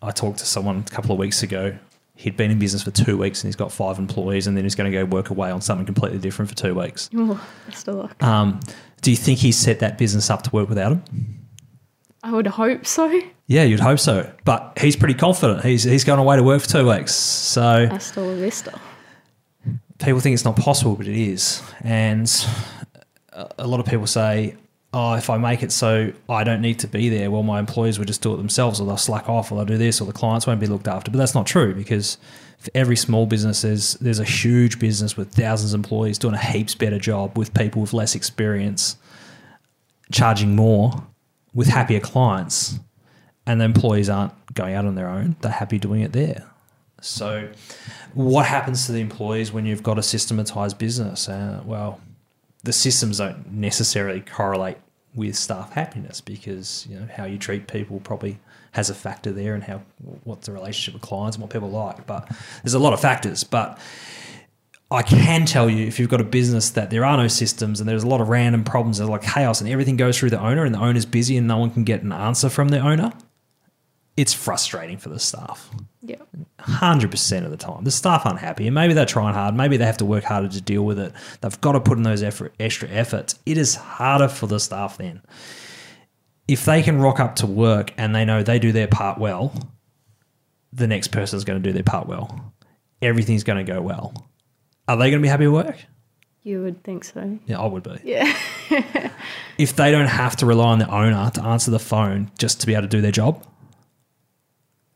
I 0.00 0.10
talked 0.10 0.38
to 0.38 0.46
someone 0.46 0.84
a 0.86 0.90
couple 0.90 1.12
of 1.12 1.18
weeks 1.18 1.42
ago. 1.42 1.76
He'd 2.14 2.34
been 2.34 2.50
in 2.50 2.58
business 2.58 2.82
for 2.82 2.90
two 2.90 3.18
weeks 3.18 3.42
and 3.42 3.48
he's 3.48 3.56
got 3.56 3.70
five 3.72 3.98
employees, 3.98 4.46
and 4.46 4.56
then 4.56 4.64
he's 4.64 4.74
going 4.74 4.90
to 4.90 4.98
go 4.98 5.04
work 5.04 5.28
away 5.28 5.50
on 5.50 5.60
something 5.60 5.84
completely 5.84 6.18
different 6.18 6.48
for 6.48 6.56
two 6.56 6.74
weeks. 6.74 7.10
Oh, 7.14 7.46
best 7.66 7.86
of 7.88 7.96
luck. 7.96 8.22
Um, 8.22 8.60
do 9.02 9.10
you 9.10 9.16
think 9.16 9.38
he 9.40 9.52
set 9.52 9.80
that 9.80 9.98
business 9.98 10.30
up 10.30 10.42
to 10.44 10.50
work 10.50 10.70
without 10.70 10.92
him? 10.92 11.37
I 12.22 12.32
would 12.32 12.46
hope 12.46 12.86
so. 12.86 13.20
Yeah, 13.46 13.62
you'd 13.62 13.80
hope 13.80 13.98
so. 13.98 14.30
But 14.44 14.78
he's 14.80 14.96
pretty 14.96 15.14
confident. 15.14 15.64
He's 15.64 15.84
he's 15.84 16.04
going 16.04 16.18
away 16.18 16.36
to 16.36 16.42
work 16.42 16.62
for 16.62 16.68
two 16.68 16.88
weeks. 16.88 17.14
So 17.14 17.86
Hasta 17.86 18.20
la 18.20 18.34
vista. 18.34 18.78
people 19.98 20.20
think 20.20 20.34
it's 20.34 20.44
not 20.44 20.56
possible, 20.56 20.96
but 20.96 21.06
it 21.06 21.16
is. 21.16 21.62
And 21.82 22.28
a 23.58 23.66
lot 23.66 23.80
of 23.80 23.86
people 23.86 24.06
say, 24.06 24.56
"Oh, 24.92 25.14
if 25.14 25.30
I 25.30 25.38
make 25.38 25.62
it 25.62 25.70
so 25.72 26.12
I 26.28 26.44
don't 26.44 26.60
need 26.60 26.80
to 26.80 26.88
be 26.88 27.08
there, 27.08 27.30
well, 27.30 27.42
my 27.44 27.58
employees 27.60 27.98
will 27.98 28.06
just 28.06 28.20
do 28.22 28.34
it 28.34 28.36
themselves, 28.38 28.80
or 28.80 28.86
they'll 28.86 28.96
slack 28.96 29.28
off, 29.28 29.52
or 29.52 29.56
they'll 29.56 29.64
do 29.64 29.78
this, 29.78 30.00
or 30.00 30.04
the 30.06 30.12
clients 30.12 30.46
won't 30.46 30.60
be 30.60 30.66
looked 30.66 30.88
after." 30.88 31.10
But 31.10 31.18
that's 31.18 31.34
not 31.34 31.46
true 31.46 31.74
because 31.74 32.18
for 32.58 32.70
every 32.74 32.96
small 32.96 33.26
business, 33.26 33.62
there's 33.62 33.94
there's 33.94 34.18
a 34.18 34.24
huge 34.24 34.78
business 34.80 35.16
with 35.16 35.32
thousands 35.32 35.72
of 35.72 35.78
employees 35.78 36.18
doing 36.18 36.34
a 36.34 36.38
heaps 36.38 36.74
better 36.74 36.98
job 36.98 37.38
with 37.38 37.54
people 37.54 37.80
with 37.80 37.92
less 37.92 38.14
experience, 38.16 38.96
charging 40.10 40.56
more, 40.56 41.06
with 41.54 41.68
happier 41.68 42.00
clients, 42.00 42.78
and 43.46 43.60
the 43.60 43.64
employees 43.64 44.08
aren't 44.08 44.32
going 44.54 44.74
out 44.74 44.84
on 44.84 44.94
their 44.94 45.08
own; 45.08 45.36
they're 45.40 45.52
happy 45.52 45.78
doing 45.78 46.00
it 46.00 46.12
there. 46.12 46.46
So, 47.00 47.48
what 48.14 48.46
happens 48.46 48.86
to 48.86 48.92
the 48.92 49.00
employees 49.00 49.52
when 49.52 49.66
you've 49.66 49.82
got 49.82 49.98
a 49.98 50.02
systematized 50.02 50.78
business? 50.78 51.28
Uh, 51.28 51.62
well, 51.64 52.00
the 52.64 52.72
systems 52.72 53.18
don't 53.18 53.52
necessarily 53.52 54.20
correlate 54.20 54.78
with 55.14 55.36
staff 55.36 55.72
happiness 55.72 56.20
because 56.20 56.86
you 56.88 56.98
know 56.98 57.08
how 57.16 57.24
you 57.24 57.38
treat 57.38 57.66
people 57.66 58.00
probably 58.00 58.38
has 58.72 58.90
a 58.90 58.94
factor 58.94 59.32
there, 59.32 59.54
and 59.54 59.64
how 59.64 59.80
what's 60.24 60.46
the 60.46 60.52
relationship 60.52 60.94
with 60.94 61.02
clients 61.02 61.36
and 61.36 61.42
what 61.42 61.50
people 61.50 61.70
like. 61.70 62.06
But 62.06 62.28
there's 62.62 62.74
a 62.74 62.78
lot 62.78 62.92
of 62.92 63.00
factors. 63.00 63.44
But 63.44 63.78
I 64.90 65.02
can 65.02 65.44
tell 65.44 65.68
you 65.68 65.86
if 65.86 65.98
you've 66.00 66.08
got 66.08 66.20
a 66.22 66.24
business 66.24 66.70
that 66.70 66.88
there 66.90 67.04
are 67.04 67.16
no 67.16 67.28
systems 67.28 67.78
and 67.80 67.88
there's 67.88 68.04
a 68.04 68.08
lot 68.08 68.22
of 68.22 68.28
random 68.30 68.64
problems, 68.64 68.98
there's 68.98 69.10
like 69.10 69.22
chaos, 69.22 69.60
and 69.60 69.68
everything 69.68 69.96
goes 69.96 70.18
through 70.18 70.30
the 70.30 70.40
owner, 70.40 70.64
and 70.64 70.74
the 70.74 70.78
owner's 70.80 71.04
busy 71.04 71.36
and 71.36 71.46
no 71.46 71.58
one 71.58 71.70
can 71.70 71.84
get 71.84 72.02
an 72.02 72.10
answer 72.12 72.48
from 72.48 72.68
the 72.68 72.78
owner. 72.78 73.12
It's 74.16 74.32
frustrating 74.32 74.96
for 74.98 75.10
the 75.10 75.20
staff 75.20 75.70
Yeah. 76.02 76.16
hundred 76.58 77.10
percent 77.12 77.44
of 77.44 77.50
the 77.52 77.56
time. 77.56 77.84
The 77.84 77.90
staff 77.90 78.24
aren't 78.26 78.40
happy, 78.40 78.66
and 78.66 78.74
maybe 78.74 78.94
they're 78.94 79.04
trying 79.06 79.34
hard. 79.34 79.54
Maybe 79.54 79.76
they 79.76 79.84
have 79.84 79.98
to 79.98 80.04
work 80.06 80.24
harder 80.24 80.48
to 80.48 80.60
deal 80.60 80.84
with 80.84 80.98
it. 80.98 81.12
They've 81.42 81.60
got 81.60 81.72
to 81.72 81.80
put 81.80 81.98
in 81.98 82.02
those 82.02 82.22
effort, 82.22 82.54
extra 82.58 82.88
efforts. 82.88 83.38
It 83.46 83.58
is 83.58 83.74
harder 83.76 84.26
for 84.28 84.46
the 84.46 84.58
staff 84.58 84.96
then. 84.98 85.20
If 86.48 86.64
they 86.64 86.82
can 86.82 86.98
rock 86.98 87.20
up 87.20 87.36
to 87.36 87.46
work 87.46 87.92
and 87.98 88.14
they 88.14 88.24
know 88.24 88.42
they 88.42 88.58
do 88.58 88.72
their 88.72 88.88
part 88.88 89.18
well, 89.18 89.52
the 90.72 90.86
next 90.86 91.08
person's 91.08 91.44
going 91.44 91.62
to 91.62 91.68
do 91.68 91.72
their 91.74 91.82
part 91.82 92.08
well. 92.08 92.52
Everything's 93.02 93.44
going 93.44 93.64
to 93.64 93.70
go 93.72 93.80
well. 93.82 94.26
Are 94.88 94.96
they 94.96 95.10
going 95.10 95.20
to 95.20 95.22
be 95.22 95.28
happy 95.28 95.44
at 95.44 95.52
work? 95.52 95.76
You 96.42 96.62
would 96.62 96.82
think 96.82 97.04
so. 97.04 97.38
Yeah, 97.46 97.60
I 97.60 97.66
would 97.66 97.82
be. 97.82 97.98
Yeah. 98.04 98.36
If 99.58 99.74
they 99.74 99.90
don't 99.90 100.06
have 100.06 100.36
to 100.36 100.46
rely 100.46 100.68
on 100.68 100.78
the 100.78 100.88
owner 100.88 101.30
to 101.34 101.42
answer 101.42 101.72
the 101.72 101.80
phone 101.80 102.30
just 102.38 102.60
to 102.60 102.66
be 102.66 102.74
able 102.74 102.82
to 102.82 102.88
do 102.88 103.00
their 103.00 103.10
job, 103.10 103.44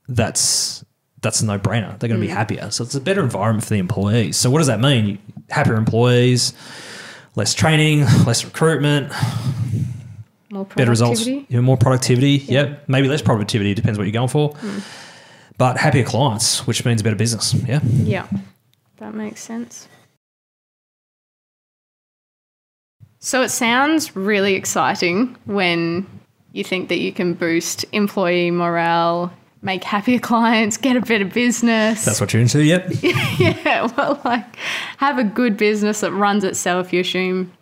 that's 0.08 0.84
that's 1.20 1.40
a 1.40 1.46
no 1.46 1.58
brainer. 1.58 1.98
They're 1.98 2.08
going 2.08 2.20
to 2.20 2.26
be 2.26 2.32
mm. 2.32 2.36
happier. 2.36 2.70
So 2.70 2.84
it's 2.84 2.94
a 2.94 3.00
better 3.00 3.22
environment 3.22 3.64
for 3.64 3.70
the 3.70 3.80
employees. 3.80 4.36
So 4.36 4.50
what 4.50 4.58
does 4.58 4.68
that 4.68 4.80
mean? 4.80 5.18
Happier 5.50 5.74
employees, 5.74 6.52
less 7.34 7.54
training, 7.54 8.04
less 8.24 8.44
recruitment, 8.44 9.12
More 10.50 10.64
better 10.64 10.90
results, 10.90 11.24
productivity. 11.24 11.46
yeah, 11.52 11.60
more 11.60 11.76
productivity. 11.76 12.44
Yep, 12.46 12.88
maybe 12.88 13.08
less 13.08 13.22
productivity 13.22 13.74
depends 13.74 13.98
what 13.98 14.04
you're 14.04 14.12
going 14.12 14.28
for. 14.28 14.52
Mm. 14.54 14.82
But 15.58 15.76
happier 15.76 16.04
clients, 16.04 16.66
which 16.68 16.84
means 16.84 17.02
better 17.02 17.16
business. 17.16 17.52
Yeah. 17.54 17.80
Yeah, 17.82 18.28
that 18.98 19.14
makes 19.14 19.40
sense. 19.40 19.88
So 23.18 23.42
it 23.42 23.50
sounds 23.50 24.16
really 24.16 24.54
exciting 24.54 25.36
when 25.44 26.06
you 26.52 26.64
think 26.64 26.88
that 26.88 26.98
you 26.98 27.12
can 27.12 27.34
boost 27.34 27.84
employee 27.92 28.50
morale, 28.50 29.32
make 29.62 29.84
happier 29.84 30.18
clients, 30.20 30.76
get 30.76 30.96
a 30.96 31.00
better 31.00 31.24
business. 31.24 32.04
That's 32.04 32.20
what 32.20 32.32
you're 32.32 32.42
into. 32.42 32.64
Yep. 32.64 32.90
yeah, 33.02 33.88
well, 33.96 34.20
like 34.24 34.56
have 34.98 35.18
a 35.18 35.24
good 35.24 35.56
business 35.56 36.00
that 36.00 36.12
runs 36.12 36.42
itself. 36.42 36.92
You 36.92 37.00
assume, 37.00 37.52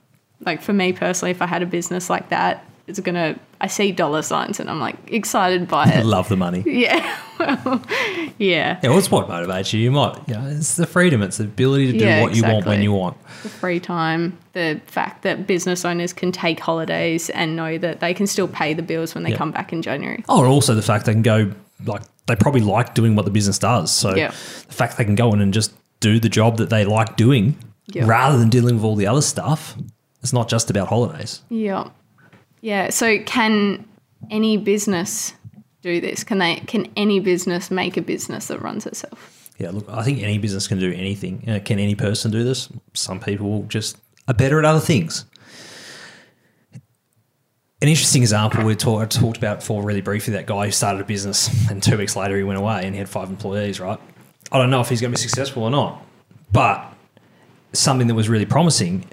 like 0.40 0.62
for 0.62 0.72
me 0.72 0.94
personally, 0.94 1.30
if 1.30 1.42
I 1.42 1.46
had 1.46 1.62
a 1.62 1.66
business 1.66 2.08
like 2.08 2.30
that, 2.30 2.64
it's 2.90 3.00
gonna. 3.00 3.38
I 3.62 3.66
see 3.68 3.92
dollar 3.92 4.22
signs 4.22 4.58
and 4.60 4.68
I'm 4.68 4.80
like 4.80 4.96
excited 5.10 5.68
by 5.68 5.86
it. 5.90 6.04
Love 6.04 6.28
the 6.28 6.36
money. 6.36 6.62
yeah, 6.66 7.18
well, 7.38 7.82
yeah. 8.38 8.78
Yeah, 8.82 8.88
well, 8.90 8.98
it's 8.98 9.10
what 9.10 9.28
motivates 9.28 9.72
you. 9.72 9.80
You 9.80 9.90
might, 9.90 10.16
you 10.28 10.34
know, 10.34 10.46
it's 10.48 10.76
the 10.76 10.86
freedom, 10.86 11.22
it's 11.22 11.36
the 11.38 11.44
ability 11.44 11.92
to 11.92 11.98
do 11.98 12.04
Yeah, 12.04 12.22
what 12.22 12.34
you 12.34 12.42
want 12.42 12.66
when 12.66 12.82
you 12.82 12.92
want. 12.92 13.16
The 13.42 13.48
free 13.48 13.80
time, 13.80 14.38
the 14.54 14.80
fact 14.86 15.22
that 15.22 15.46
business 15.46 15.84
owners 15.84 16.12
can 16.12 16.32
take 16.32 16.58
holidays 16.60 17.30
and 17.30 17.54
know 17.56 17.78
that 17.78 18.00
they 18.00 18.12
can 18.14 18.26
still 18.26 18.48
pay 18.48 18.74
the 18.74 18.82
bills 18.82 19.14
when 19.14 19.24
they 19.24 19.30
Yeah. 19.30 19.36
come 19.36 19.50
back 19.52 19.72
in 19.72 19.82
January. 19.82 20.24
Oh, 20.28 20.44
also 20.46 20.74
the 20.74 20.82
fact 20.82 21.06
they 21.06 21.12
can 21.12 21.22
go, 21.22 21.52
like, 21.84 22.02
they 22.26 22.36
probably 22.36 22.60
like 22.62 22.94
doing 22.94 23.14
what 23.16 23.24
the 23.24 23.30
business 23.30 23.58
does. 23.58 23.90
So 23.92 24.14
Yeah. 24.14 24.28
the 24.28 24.74
fact 24.74 24.96
they 24.98 25.04
can 25.04 25.14
go 25.16 25.32
in 25.34 25.40
and 25.40 25.52
just 25.52 25.72
do 26.00 26.18
the 26.20 26.28
job 26.28 26.56
that 26.58 26.70
they 26.70 26.84
like 26.84 27.16
doing 27.16 27.56
rather 27.94 28.38
than 28.38 28.48
dealing 28.48 28.76
with 28.76 28.84
all 28.84 28.96
the 28.96 29.06
other 29.06 29.20
stuff, 29.22 29.76
it's 30.22 30.32
not 30.32 30.48
just 30.48 30.70
about 30.70 30.88
holidays. 30.88 31.42
Yeah. 31.50 31.88
Yeah. 32.60 32.90
So 32.90 33.18
can 33.24 33.86
any 34.30 34.56
business 34.56 35.34
do 35.82 36.00
this? 36.00 36.24
Can 36.24 36.38
they 36.38 36.56
can 36.56 36.90
any 36.96 37.20
business 37.20 37.70
make 37.70 37.96
a 37.96 38.02
business 38.02 38.46
that 38.46 38.60
runs 38.60 38.86
itself? 38.86 39.50
Yeah, 39.58 39.70
look, 39.70 39.88
I 39.90 40.02
think 40.02 40.22
any 40.22 40.38
business 40.38 40.66
can 40.66 40.78
do 40.78 40.92
anything. 40.92 41.44
Uh, 41.46 41.60
can 41.62 41.78
any 41.78 41.94
person 41.94 42.30
do 42.30 42.44
this? 42.44 42.70
Some 42.94 43.20
people 43.20 43.64
just 43.64 43.98
are 44.26 44.34
better 44.34 44.58
at 44.58 44.64
other 44.64 44.80
things. 44.80 45.26
An 47.82 47.88
interesting 47.88 48.22
example 48.22 48.64
we 48.64 48.74
talk, 48.74 49.08
talked 49.10 49.38
about 49.38 49.60
before 49.60 49.82
really 49.82 50.00
briefly 50.02 50.34
that 50.34 50.46
guy 50.46 50.66
who 50.66 50.72
started 50.72 51.00
a 51.00 51.04
business 51.04 51.70
and 51.70 51.82
two 51.82 51.96
weeks 51.96 52.14
later 52.14 52.36
he 52.36 52.42
went 52.42 52.58
away 52.58 52.82
and 52.84 52.94
he 52.94 52.98
had 52.98 53.08
five 53.08 53.30
employees, 53.30 53.80
right? 53.80 53.98
I 54.52 54.58
don't 54.58 54.70
know 54.70 54.80
if 54.80 54.88
he's 54.88 55.00
going 55.00 55.12
to 55.12 55.16
be 55.16 55.22
successful 55.22 55.62
or 55.62 55.70
not, 55.70 56.04
but 56.52 56.92
something 57.72 58.06
that 58.08 58.14
was 58.14 58.28
really 58.28 58.46
promising, 58.46 59.04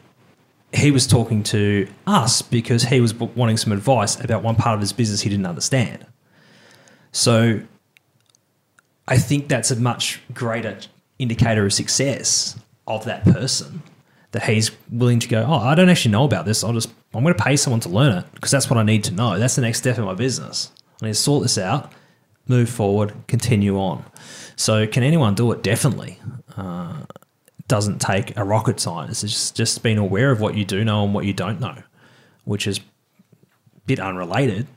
he 0.74 0.92
was 0.92 1.08
talking 1.08 1.44
to 1.44 1.88
us 2.06 2.42
because 2.42 2.84
he 2.84 3.00
was 3.00 3.14
wanting 3.14 3.58
some 3.58 3.72
advice 3.72 4.20
about 4.20 4.44
one 4.44 4.56
part 4.56 4.76
of 4.76 4.82
his 4.82 4.94
business 4.94 5.22
he 5.22 5.30
didn't 5.30 5.46
understand. 5.46 6.06
So 7.12 7.62
I 9.08 9.18
think 9.18 9.48
that's 9.48 9.72
a 9.72 9.76
much 9.76 10.22
greater 10.34 10.78
indicator 11.20 11.66
of 11.66 11.74
success 11.74 12.60
of 12.86 13.06
that 13.06 13.24
person 13.24 13.82
that 14.32 14.44
he's 14.44 14.72
willing 14.92 15.20
to 15.20 15.28
go, 15.28 15.46
oh, 15.48 15.56
I 15.60 15.74
don't 15.74 15.90
actually 15.90 16.12
know 16.12 16.26
about 16.26 16.46
this. 16.46 16.64
I'll 16.64 16.74
just, 16.74 16.90
I'm 17.14 17.24
going 17.24 17.34
to 17.34 17.44
pay 17.44 17.56
someone 17.56 17.80
to 17.82 17.90
learn 17.90 18.18
it 18.18 18.26
because 18.34 18.52
that's 18.52 18.70
what 18.70 18.78
I 18.78 18.84
need 18.84 19.04
to 19.06 19.14
know. 19.14 19.40
That's 19.40 19.56
the 19.56 19.62
next 19.62 19.80
step 19.80 19.98
in 19.98 20.04
my 20.04 20.14
business. 20.14 20.72
I 21.02 21.06
need 21.06 21.12
to 21.14 21.16
sort 21.16 21.44
this 21.44 21.58
out, 21.58 21.92
move 22.48 22.70
forward, 22.70 23.14
continue 23.28 23.80
on. 23.80 24.04
So, 24.56 24.86
can 24.88 25.04
anyone 25.04 25.36
do 25.36 25.52
it? 25.52 25.62
Definitely. 25.62 26.20
Uh, 26.56 27.04
doesn't 27.68 28.00
take 28.00 28.36
a 28.38 28.44
rocket 28.44 28.80
science. 28.80 29.24
It's 29.24 29.34
just, 29.34 29.56
just 29.56 29.84
being 29.84 29.98
aware 29.98 30.32
of 30.32 30.40
what 30.40 30.56
you 30.56 30.66
do 30.66 30.84
know 30.84 31.04
and 31.04 31.14
what 31.14 31.26
you 31.26 31.34
don't 31.34 31.60
know, 31.60 31.76
which 32.46 32.68
is 32.68 32.80
a 32.80 32.82
bit 33.86 34.00
unrelated. 34.00 34.68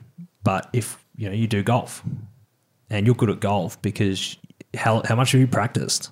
But 0.43 0.69
if 0.73 1.03
you 1.15 1.29
know 1.29 1.35
you 1.35 1.47
do 1.47 1.63
golf 1.63 2.03
and 2.89 3.05
you're 3.05 3.15
good 3.15 3.29
at 3.29 3.39
golf 3.39 3.81
because 3.81 4.37
how, 4.75 5.01
how 5.05 5.15
much 5.15 5.31
have 5.31 5.41
you 5.41 5.47
practiced? 5.47 6.11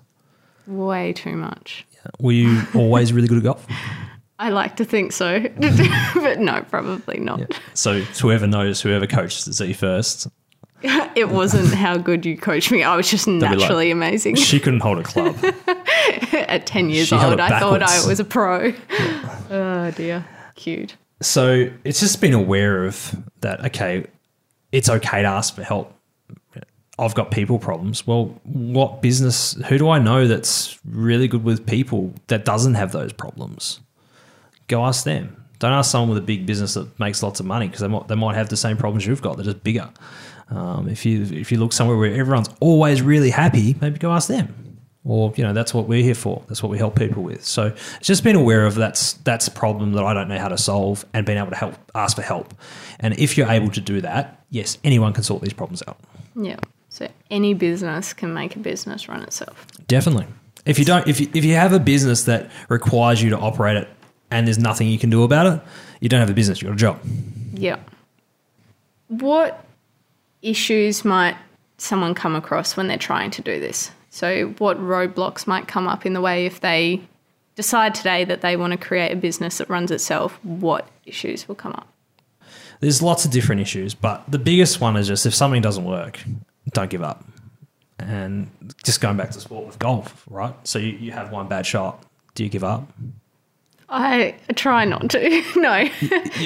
Way 0.68 1.14
too 1.14 1.36
much. 1.36 1.86
Were 2.20 2.32
you 2.32 2.62
always 2.76 3.12
really 3.12 3.28
good 3.28 3.40
at 3.40 3.44
golf? 3.44 3.66
I 4.40 4.52
like 4.52 4.78
to 4.78 4.86
think 4.86 5.12
so, 5.12 5.42
but 6.16 6.40
no, 6.40 6.64
probably 6.70 7.20
not. 7.20 7.60
So 7.74 8.00
whoever 8.00 8.48
knows, 8.48 8.80
whoever 8.80 9.06
coaches 9.06 9.60
you 9.60 9.74
first, 9.74 10.30
It 11.16 11.30
wasn't 11.30 11.74
how 11.74 11.98
good 11.98 12.26
you 12.26 12.38
coached 12.38 12.72
me. 12.72 12.84
I 12.84 12.96
was 12.96 13.10
just 13.10 13.26
be 13.26 13.40
like- 13.40 13.58
naturally 13.58 13.92
amazing. 13.92 14.36
she 14.36 14.60
couldn't 14.60 14.80
hold 14.80 15.00
a 15.00 15.04
club. 15.04 15.36
At 16.48 16.66
10 16.66 16.90
years 16.90 17.08
She 17.08 17.16
old, 17.16 17.40
I 17.40 17.60
thought 17.60 17.82
I 17.84 18.06
was 18.08 18.20
a 18.20 18.26
pro. 18.26 18.74
Oh, 19.52 19.90
dear. 19.92 20.24
Cute. 20.54 20.96
so 21.22 21.72
it's 21.84 22.00
just 22.00 22.22
been 22.22 22.34
aware 22.36 22.86
of 22.86 23.16
that. 23.42 23.66
Okay, 23.66 24.06
it's 24.72 24.88
okay 24.90 25.24
to 25.24 25.28
ask 25.28 25.56
for 25.56 25.64
help. 25.64 25.96
I've 27.00 27.16
got 27.16 27.32
people 27.32 27.58
problems. 27.58 28.06
Well, 28.06 28.40
what 28.44 29.02
business? 29.02 29.54
Who 29.70 29.78
do 29.80 29.90
I 29.90 29.98
know 30.00 30.28
that's 30.28 30.78
really 30.86 31.28
good 31.28 31.44
with 31.44 31.66
people 31.66 32.14
that 32.28 32.46
doesn't 32.46 32.76
have 32.76 32.92
those 32.92 33.12
problems? 33.14 33.80
Go 34.68 34.86
ask 34.86 35.04
them. 35.06 35.36
Don't 35.60 35.72
ask 35.72 35.90
someone 35.90 36.10
with 36.10 36.18
a 36.20 36.26
big 36.26 36.46
business 36.46 36.76
that 36.76 37.00
makes 37.00 37.24
lots 37.24 37.40
of 37.40 37.46
money 37.46 37.68
because 37.68 37.82
they 37.82 37.88
might 37.88 38.08
they 38.08 38.16
might 38.16 38.36
have 38.36 38.50
the 38.50 38.58
same 38.58 38.78
problems 38.78 39.06
you've 39.08 39.22
got. 39.22 39.38
They're 39.38 39.46
just 39.46 39.64
bigger. 39.64 39.90
Um, 40.52 40.88
if 40.90 41.06
you 41.06 41.24
if 41.24 41.52
you 41.52 41.58
look 41.58 41.74
somewhere 41.74 41.98
where 41.98 42.14
everyone's 42.14 42.50
always 42.60 43.02
really 43.02 43.30
happy, 43.30 43.76
maybe 43.82 43.98
go 43.98 44.12
ask 44.12 44.28
them. 44.28 44.69
Or 45.10 45.34
you 45.36 45.44
know 45.44 45.54
that's 45.54 45.74
what 45.74 45.88
we're 45.88 46.04
here 46.04 46.14
for. 46.14 46.44
That's 46.48 46.62
what 46.62 46.70
we 46.70 46.78
help 46.78 46.96
people 46.96 47.24
with. 47.24 47.44
So 47.44 47.74
it's 47.98 48.08
just 48.08 48.24
being 48.24 48.36
aware 48.36 48.68
of 48.68 48.76
that's 48.76 49.14
that's 49.14 49.48
a 49.48 49.52
problem 49.52 49.94
that 49.94 50.04
I 50.04 50.14
don't 50.14 50.28
know 50.28 50.38
how 50.38 50.50
to 50.50 50.58
solve, 50.58 51.04
and 51.16 51.26
being 51.26 51.40
able 51.40 51.50
to 51.50 51.56
help 51.56 51.74
ask 51.96 52.16
for 52.16 52.22
help. 52.22 52.54
And 53.00 53.18
if 53.18 53.36
you're 53.36 53.50
able 53.50 53.72
to 53.72 53.82
do 53.82 54.02
that, 54.02 54.46
yes, 54.52 54.78
anyone 54.84 55.14
can 55.14 55.24
sort 55.24 55.42
these 55.42 55.52
problems 55.52 55.82
out. 55.88 55.98
Yeah. 56.36 56.58
So 56.90 57.08
any 57.32 57.56
business 57.56 58.14
can 58.14 58.36
make 58.36 58.56
a 58.56 58.60
business 58.60 59.10
run 59.10 59.24
itself. 59.24 59.66
Definitely. 59.88 60.28
If 60.68 60.78
you 60.78 60.86
don't, 60.86 61.08
if 61.08 61.20
you, 61.20 61.28
if 61.34 61.44
you 61.44 61.56
have 61.56 61.74
a 61.74 61.80
business 61.80 62.26
that 62.26 62.52
requires 62.70 63.24
you 63.24 63.32
to 63.32 63.38
operate 63.40 63.78
it, 63.78 63.90
and 64.30 64.46
there's 64.46 64.60
nothing 64.60 64.90
you 64.90 65.00
can 65.00 65.10
do 65.10 65.24
about 65.24 65.48
it, 65.48 65.62
you 66.02 66.10
don't 66.10 66.20
have 66.20 66.30
a 66.30 66.34
business. 66.34 66.62
You've 66.62 66.70
got 66.70 66.76
a 66.76 66.78
job. 66.78 67.00
Yeah. 67.56 67.80
What 69.08 69.66
issues 70.44 71.04
might 71.04 71.36
someone 71.80 72.14
come 72.14 72.36
across 72.36 72.78
when 72.78 72.88
they're 72.88 72.98
trying 72.98 73.32
to 73.32 73.42
do 73.42 73.60
this? 73.60 73.90
So, 74.10 74.48
what 74.58 74.80
roadblocks 74.80 75.46
might 75.46 75.68
come 75.68 75.88
up 75.88 76.06
in 76.06 76.14
the 76.14 76.22
way 76.22 76.46
if 76.46 76.62
they 76.62 77.02
decide 77.56 77.94
today 77.94 78.24
that 78.26 78.42
they 78.42 78.58
want 78.58 78.72
to 78.72 78.78
create 78.78 79.12
a 79.12 79.16
business 79.16 79.60
that 79.60 79.70
runs 79.70 79.92
itself? 79.92 80.40
What 80.44 80.88
issues 81.06 81.48
will 81.48 81.56
come 81.56 81.74
up? 81.74 81.88
There's 82.80 83.02
lots 83.02 83.26
of 83.26 83.32
different 83.32 83.62
issues, 83.62 83.94
but 83.94 84.24
the 84.30 84.40
biggest 84.40 84.80
one 84.80 84.96
is 84.96 85.08
just 85.08 85.26
if 85.26 85.36
something 85.36 85.62
doesn't 85.62 85.84
work, 85.84 86.20
don't 86.74 86.90
give 86.90 87.04
up. 87.04 87.26
And 88.00 88.50
just 88.84 89.02
going 89.02 89.18
back 89.18 89.32
to 89.32 89.40
sport 89.42 89.68
with 89.68 89.78
golf, 89.78 90.26
right? 90.30 90.56
So 90.66 90.80
you, 90.80 90.94
you 90.94 91.12
have 91.12 91.32
one 91.32 91.48
bad 91.48 91.66
shot. 91.66 92.02
Do 92.34 92.44
you 92.46 92.50
give 92.50 92.64
up? 92.64 92.90
I 93.90 94.36
try 94.56 94.86
not 94.86 95.10
to. 95.12 95.44
no. 95.56 95.90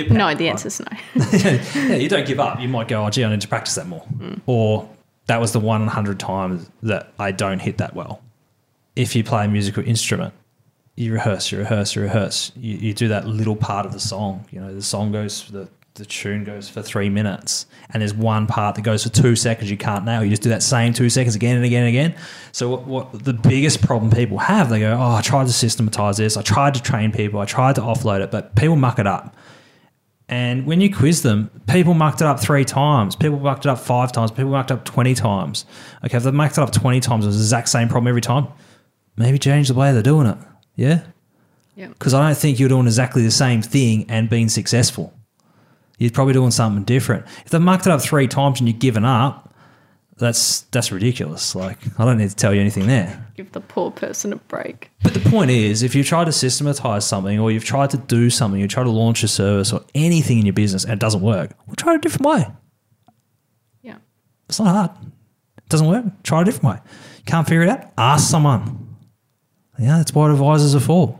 No, 0.10 0.34
the 0.34 0.49
answer's 0.49 0.80
no. 0.80 0.88
yeah, 1.34 1.95
you 1.95 2.10
don't 2.10 2.26
give 2.26 2.39
up. 2.39 2.60
You 2.60 2.67
might 2.67 2.88
go, 2.88 3.06
oh, 3.06 3.10
gee, 3.10 3.23
I 3.23 3.30
need 3.30 3.41
to 3.41 3.47
practice 3.47 3.76
that 3.76 3.88
more. 3.88 4.04
Mm. 4.17 4.41
Or 4.45 4.89
that 5.27 5.39
was 5.39 5.51
the 5.51 5.59
100 5.59 6.19
times 6.19 6.69
that 6.81 7.13
I 7.17 7.31
don't 7.31 7.59
hit 7.59 7.77
that 7.77 7.95
well. 7.95 8.21
If 8.95 9.15
you 9.15 9.23
play 9.23 9.45
a 9.45 9.47
musical 9.47 9.83
instrument, 9.83 10.33
you 10.95 11.13
rehearse, 11.13 11.51
you 11.51 11.57
rehearse, 11.57 11.95
you 11.95 12.03
rehearse. 12.03 12.51
You, 12.55 12.77
you 12.77 12.93
do 12.93 13.07
that 13.07 13.27
little 13.27 13.55
part 13.55 13.86
of 13.86 13.93
the 13.93 13.99
song. 13.99 14.45
You 14.51 14.59
know, 14.59 14.73
the 14.73 14.83
song 14.83 15.12
goes, 15.12 15.47
the, 15.49 15.67
the 15.95 16.05
tune 16.05 16.43
goes 16.43 16.69
for 16.69 16.83
three 16.83 17.09
minutes, 17.09 17.65
and 17.89 18.01
there's 18.01 18.13
one 18.13 18.45
part 18.45 18.75
that 18.75 18.83
goes 18.83 19.03
for 19.03 19.09
two 19.09 19.36
seconds 19.36 19.71
you 19.71 19.77
can't 19.77 20.05
nail. 20.05 20.23
You 20.23 20.29
just 20.29 20.43
do 20.43 20.49
that 20.49 20.62
same 20.62 20.93
two 20.93 21.09
seconds 21.09 21.36
again 21.36 21.55
and 21.55 21.65
again 21.65 21.83
and 21.83 21.89
again. 21.89 22.15
So, 22.51 22.69
what, 22.69 22.86
what 22.86 23.23
the 23.23 23.33
biggest 23.33 23.81
problem 23.81 24.12
people 24.12 24.38
have, 24.38 24.69
they 24.69 24.79
go, 24.79 24.93
oh, 24.93 25.15
I 25.15 25.21
tried 25.21 25.47
to 25.47 25.53
systematize 25.53 26.17
this, 26.17 26.38
I 26.38 26.43
tried 26.43 26.75
to 26.75 26.81
train 26.81 27.12
people, 27.12 27.39
I 27.39 27.45
tried 27.45 27.75
to 27.75 27.81
offload 27.81 28.21
it, 28.21 28.29
but 28.29 28.55
people 28.55 28.75
muck 28.75 28.99
it 28.99 29.07
up. 29.07 29.36
And 30.34 30.65
when 30.65 30.82
you 30.82 30.91
quiz 30.91 31.22
them, 31.22 31.52
people 31.67 31.93
mucked 31.93 32.19
it 32.19 32.26
up 32.26 32.39
three 32.39 32.65
times. 32.65 33.15
People 33.15 33.39
mucked 33.39 33.67
it 33.67 33.69
up 33.69 33.78
five 33.78 34.12
times. 34.12 34.32
People 34.32 34.50
mucked 34.50 34.72
it 34.72 34.74
up 34.74 34.84
20 34.84 35.13
times. 35.13 35.63
Okay, 36.04 36.17
if 36.17 36.24
they 36.24 36.32
mucked 36.32 36.58
it 36.58 36.62
up 36.62 36.72
20 36.72 37.00
times, 37.02 37.26
it 37.26 37.28
was 37.28 37.38
the 37.38 37.43
exact 37.43 37.69
same 37.69 37.88
problem 37.88 38.08
every 38.08 38.19
time. 38.22 38.48
Maybe 39.15 39.38
change 39.38 39.67
the 39.67 39.76
way 39.76 39.93
they're 39.93 40.02
doing 40.02 40.26
it. 40.26 40.38
Yeah? 40.76 41.04
Yeah. 41.76 41.89
Because 41.89 42.15
I 42.15 42.26
don't 42.26 42.36
think 42.36 42.60
you're 42.60 42.67
doing 42.67 42.88
exactly 42.88 43.22
the 43.22 43.30
same 43.30 43.62
thing 43.62 44.08
and 44.10 44.28
being 44.28 44.50
successful. 44.50 45.13
You're 46.00 46.10
probably 46.10 46.34
doing 46.34 46.50
something 46.50 46.84
different. 46.84 47.28
If 47.46 47.52
they've 47.52 47.62
mucked 47.62 47.86
it 47.86 47.91
up 47.91 48.02
three 48.02 48.28
times 48.28 48.60
and 48.60 48.67
you've 48.67 48.80
given 48.80 49.06
up, 49.06 49.42
that's 50.17 50.62
that's 50.71 50.91
ridiculous. 50.91 51.56
Like 51.56 51.78
I 51.99 52.06
don't 52.06 52.17
need 52.17 52.30
to 52.30 52.36
tell 52.36 52.54
you 52.54 52.62
anything 52.62 52.88
there. 52.88 53.28
Give 53.36 53.52
the 53.52 53.62
poor 53.62 53.91
person 53.91 54.32
a 54.34 54.36
break. 54.36 54.91
But 55.02 55.13
the 55.13 55.30
point 55.30 55.52
is, 55.52 55.82
if 55.84 55.95
you've 55.95 56.06
tried 56.06 56.26
to 56.26 56.32
systematize 56.32 57.06
something 57.06 57.39
or 57.39 57.52
you've 57.52 57.65
tried 57.65 57.89
to 57.91 57.97
do 57.97 58.30
something, 58.30 58.60
you 58.62 58.67
try 58.67 58.84
to 58.84 58.91
launch 58.91 59.23
a 59.23 59.28
service 59.28 59.73
or 59.73 59.82
anything 59.95 60.39
in 60.39 60.45
your 60.45 60.54
business 60.54 60.84
and 60.84 60.93
it 60.93 60.99
doesn't 60.99 61.21
work, 61.21 61.52
well, 61.65 61.76
try 61.76 61.95
a 61.95 61.97
different 61.97 62.28
way. 62.28 62.45
Yeah. 63.82 63.97
It's 64.47 64.60
not 64.60 64.67
hard. 64.67 64.91
It 65.58 65.69
doesn't 65.69 65.88
work. 65.88 66.06
Try 66.23 66.41
a 66.41 66.45
different 66.45 66.76
way. 66.76 66.91
Can't 67.26 67.47
figure 67.47 67.63
it 67.63 67.69
out? 67.69 67.91
Ask 67.97 68.30
someone. 68.30 68.97
Yeah, 69.80 69.97
that's 69.97 70.13
what 70.13 70.30
advisors 70.30 70.76
are 70.76 70.80
for. 70.80 71.19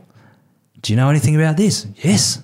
Do 0.80 0.92
you 0.92 0.96
know 0.96 1.08
anything 1.08 1.34
about 1.34 1.56
this? 1.56 1.86
Yes. 1.96 2.43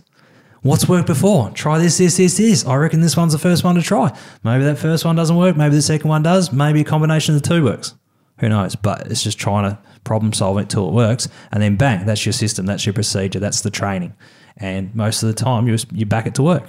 What's 0.62 0.88
worked 0.88 1.06
before? 1.06 1.50
Try 1.50 1.78
this, 1.78 1.96
this, 1.98 2.18
this, 2.18 2.36
this. 2.36 2.66
I 2.66 2.76
reckon 2.76 3.00
this 3.00 3.16
one's 3.16 3.32
the 3.32 3.38
first 3.38 3.64
one 3.64 3.76
to 3.76 3.82
try. 3.82 4.16
Maybe 4.44 4.64
that 4.64 4.76
first 4.78 5.04
one 5.04 5.16
doesn't 5.16 5.36
work. 5.36 5.56
Maybe 5.56 5.74
the 5.74 5.82
second 5.82 6.08
one 6.10 6.22
does. 6.22 6.52
Maybe 6.52 6.82
a 6.82 6.84
combination 6.84 7.34
of 7.34 7.42
the 7.42 7.48
two 7.48 7.64
works. 7.64 7.94
Who 8.40 8.48
knows? 8.50 8.76
But 8.76 9.06
it's 9.10 9.22
just 9.22 9.38
trying 9.38 9.70
to 9.70 9.78
problem 10.04 10.32
solve 10.34 10.58
it 10.58 10.68
till 10.68 10.88
it 10.88 10.92
works. 10.92 11.28
And 11.50 11.62
then 11.62 11.76
bang, 11.76 12.04
that's 12.04 12.26
your 12.26 12.32
system. 12.34 12.66
That's 12.66 12.84
your 12.84 12.92
procedure. 12.92 13.38
That's 13.40 13.62
the 13.62 13.70
training. 13.70 14.14
And 14.56 14.94
most 14.94 15.22
of 15.22 15.28
the 15.28 15.34
time, 15.34 15.66
you, 15.66 15.78
you 15.92 16.04
back 16.04 16.26
it 16.26 16.34
to 16.34 16.42
work. 16.42 16.64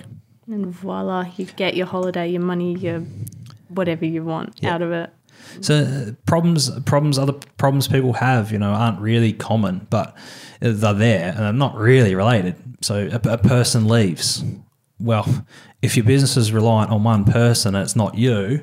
And 0.47 0.67
voila, 0.67 1.25
you 1.37 1.45
get 1.45 1.75
your 1.75 1.87
holiday, 1.87 2.29
your 2.29 2.41
money, 2.41 2.73
your 2.75 3.03
whatever 3.69 4.05
you 4.05 4.23
want 4.23 4.59
Yeah. 4.61 4.73
out 4.75 4.81
of 4.81 4.91
it. 4.91 5.09
So 5.61 5.75
uh, 5.75 6.11
problems, 6.25 6.69
problems, 6.81 7.17
other 7.17 7.33
problems 7.57 7.87
people 7.87 8.13
have, 8.13 8.51
you 8.51 8.57
know, 8.59 8.71
aren't 8.71 8.99
really 9.01 9.33
common, 9.33 9.87
but 9.89 10.15
they're 10.59 10.93
there 10.93 11.29
and 11.29 11.39
they're 11.39 11.53
not 11.53 11.75
really 11.75 12.15
related. 12.15 12.55
So 12.81 13.09
a, 13.11 13.29
a 13.29 13.37
person 13.37 13.87
leaves. 13.87 14.43
well, 14.99 15.45
if 15.81 15.95
your 15.95 16.05
business 16.05 16.37
is 16.37 16.51
reliant 16.51 16.91
on 16.91 17.03
one 17.03 17.25
person 17.25 17.75
and 17.75 17.83
it's 17.83 17.95
not 17.95 18.15
you, 18.15 18.61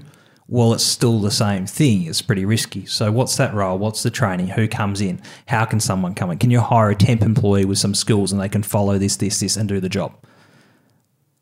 well, 0.51 0.73
it's 0.73 0.85
still 0.85 1.21
the 1.21 1.31
same 1.31 1.67
thing. 1.67 2.05
It's 2.07 2.23
pretty 2.23 2.47
risky. 2.47 2.87
So, 2.87 3.13
what's 3.13 3.37
that 3.37 3.53
role? 3.53 3.79
What's 3.79 4.03
the 4.03 4.11
training? 4.11 4.49
Who 4.49 4.67
comes 4.67 5.03
in? 5.03 5.21
How 5.47 5.67
can 5.67 5.79
someone 5.79 6.15
come 6.15 6.31
in? 6.31 6.39
Can 6.39 6.51
you 6.51 6.61
hire 6.61 6.89
a 6.91 6.95
temp 6.97 7.23
employee 7.23 7.67
with 7.67 7.79
some 7.79 7.95
skills 7.95 8.33
and 8.33 8.41
they 8.41 8.49
can 8.49 8.63
follow 8.63 8.97
this, 8.97 9.17
this, 9.17 9.41
this, 9.41 9.57
and 9.59 9.69
do 9.69 9.79
the 9.79 9.91
job? 9.91 10.15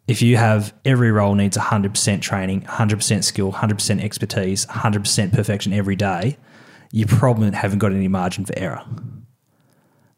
If 0.09 0.23
you 0.23 0.37
have 0.37 0.75
every 0.85 1.13
role 1.13 1.35
needs 1.35 1.57
100% 1.57 2.21
training, 2.21 2.63
100% 2.63 3.25
skill, 3.25 3.53
100% 3.53 4.03
expertise, 4.03 4.67
100% 4.67 5.33
perfection 5.33 5.73
every 5.73 5.97
day, 5.97 6.37
you 6.91 7.07
probably 7.07 7.51
haven't 7.53 7.79
got 7.79 7.93
any 7.93 8.09
margin 8.09 8.45
for 8.45 8.57
error. 8.57 8.83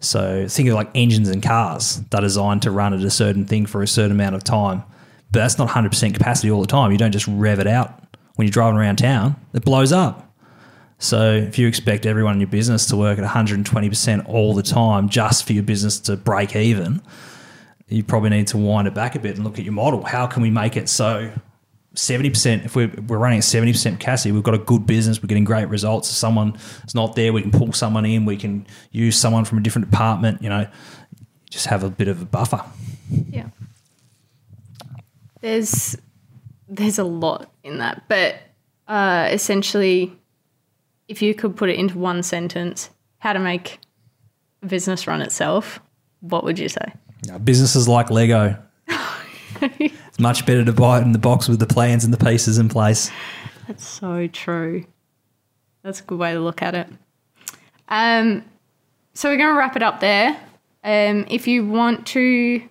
So 0.00 0.46
think 0.48 0.68
of 0.68 0.74
like 0.74 0.90
engines 0.94 1.28
and 1.28 1.42
cars. 1.42 2.00
They're 2.10 2.20
designed 2.20 2.62
to 2.62 2.70
run 2.70 2.94
at 2.94 3.00
a 3.00 3.10
certain 3.10 3.44
thing 3.44 3.66
for 3.66 3.82
a 3.82 3.88
certain 3.88 4.12
amount 4.12 4.36
of 4.36 4.44
time. 4.44 4.84
But 5.30 5.40
that's 5.40 5.58
not 5.58 5.68
100% 5.68 6.14
capacity 6.14 6.50
all 6.50 6.60
the 6.60 6.66
time. 6.66 6.92
You 6.92 6.98
don't 6.98 7.12
just 7.12 7.26
rev 7.28 7.58
it 7.58 7.66
out 7.66 8.02
when 8.38 8.46
you're 8.46 8.52
driving 8.52 8.78
around 8.78 8.96
town, 8.96 9.34
it 9.52 9.64
blows 9.64 9.90
up. 9.90 10.32
So 11.00 11.32
if 11.32 11.58
you 11.58 11.66
expect 11.66 12.06
everyone 12.06 12.34
in 12.34 12.40
your 12.40 12.48
business 12.48 12.86
to 12.86 12.96
work 12.96 13.18
at 13.18 13.24
120% 13.28 14.28
all 14.28 14.54
the 14.54 14.62
time 14.62 15.08
just 15.08 15.44
for 15.44 15.54
your 15.54 15.64
business 15.64 15.98
to 16.02 16.16
break 16.16 16.54
even, 16.54 17.02
you 17.88 18.04
probably 18.04 18.30
need 18.30 18.46
to 18.48 18.56
wind 18.56 18.86
it 18.86 18.94
back 18.94 19.16
a 19.16 19.18
bit 19.18 19.34
and 19.34 19.44
look 19.44 19.58
at 19.58 19.64
your 19.64 19.72
model. 19.72 20.04
How 20.04 20.28
can 20.28 20.40
we 20.40 20.50
make 20.50 20.76
it 20.76 20.88
so 20.88 21.32
70%, 21.98 22.64
if 22.64 22.76
we're, 22.76 22.92
we're 23.08 23.18
running 23.18 23.38
at 23.38 23.44
70% 23.44 23.98
capacity, 23.98 24.30
we've 24.30 24.44
got 24.44 24.54
a 24.54 24.58
good 24.58 24.86
business, 24.86 25.20
we're 25.20 25.26
getting 25.26 25.44
great 25.44 25.68
results. 25.68 26.08
If 26.08 26.14
someone 26.14 26.56
is 26.86 26.94
not 26.94 27.16
there, 27.16 27.32
we 27.32 27.42
can 27.42 27.50
pull 27.50 27.72
someone 27.72 28.06
in, 28.06 28.24
we 28.24 28.36
can 28.36 28.66
use 28.92 29.18
someone 29.18 29.44
from 29.44 29.58
a 29.58 29.60
different 29.62 29.90
department, 29.90 30.40
you 30.40 30.48
know, 30.48 30.68
just 31.50 31.66
have 31.66 31.82
a 31.82 31.90
bit 31.90 32.06
of 32.06 32.22
a 32.22 32.24
buffer. 32.24 32.64
Yeah. 33.30 33.48
There's 35.40 35.96
there's 36.68 36.98
a 36.98 37.04
lot 37.04 37.50
in 37.64 37.78
that, 37.78 38.04
but 38.08 38.36
uh, 38.86 39.28
essentially, 39.32 40.12
if 41.08 41.20
you 41.20 41.34
could 41.34 41.56
put 41.56 41.68
it 41.68 41.78
into 41.78 41.98
one 41.98 42.22
sentence, 42.22 42.90
how 43.18 43.32
to 43.32 43.38
make 43.38 43.80
a 44.62 44.66
business 44.66 45.06
run 45.06 45.20
itself, 45.22 45.80
what 46.20 46.44
would 46.44 46.58
you 46.58 46.68
say? 46.68 46.92
Now, 47.26 47.38
businesses 47.38 47.88
like 47.88 48.10
Lego. 48.10 48.56
much 50.18 50.46
better 50.46 50.64
to 50.64 50.72
buy 50.72 50.98
it 50.98 51.02
in 51.02 51.12
the 51.12 51.18
box 51.18 51.48
with 51.48 51.60
the 51.60 51.66
plans 51.66 52.04
and 52.04 52.12
the 52.12 52.24
pieces 52.24 52.58
in 52.58 52.68
place. 52.68 53.10
That's 53.66 53.86
so 53.86 54.26
true. 54.26 54.84
That's 55.82 56.00
a 56.00 56.02
good 56.02 56.18
way 56.18 56.34
to 56.34 56.40
look 56.40 56.62
at 56.62 56.74
it. 56.74 56.88
Um, 57.88 58.44
so 59.14 59.28
we're 59.28 59.36
going 59.36 59.54
to 59.54 59.58
wrap 59.58 59.76
it 59.76 59.82
up 59.82 60.00
there. 60.00 60.38
Um, 60.84 61.26
if 61.28 61.46
you 61.46 61.66
want 61.66 62.06
to 62.08 62.62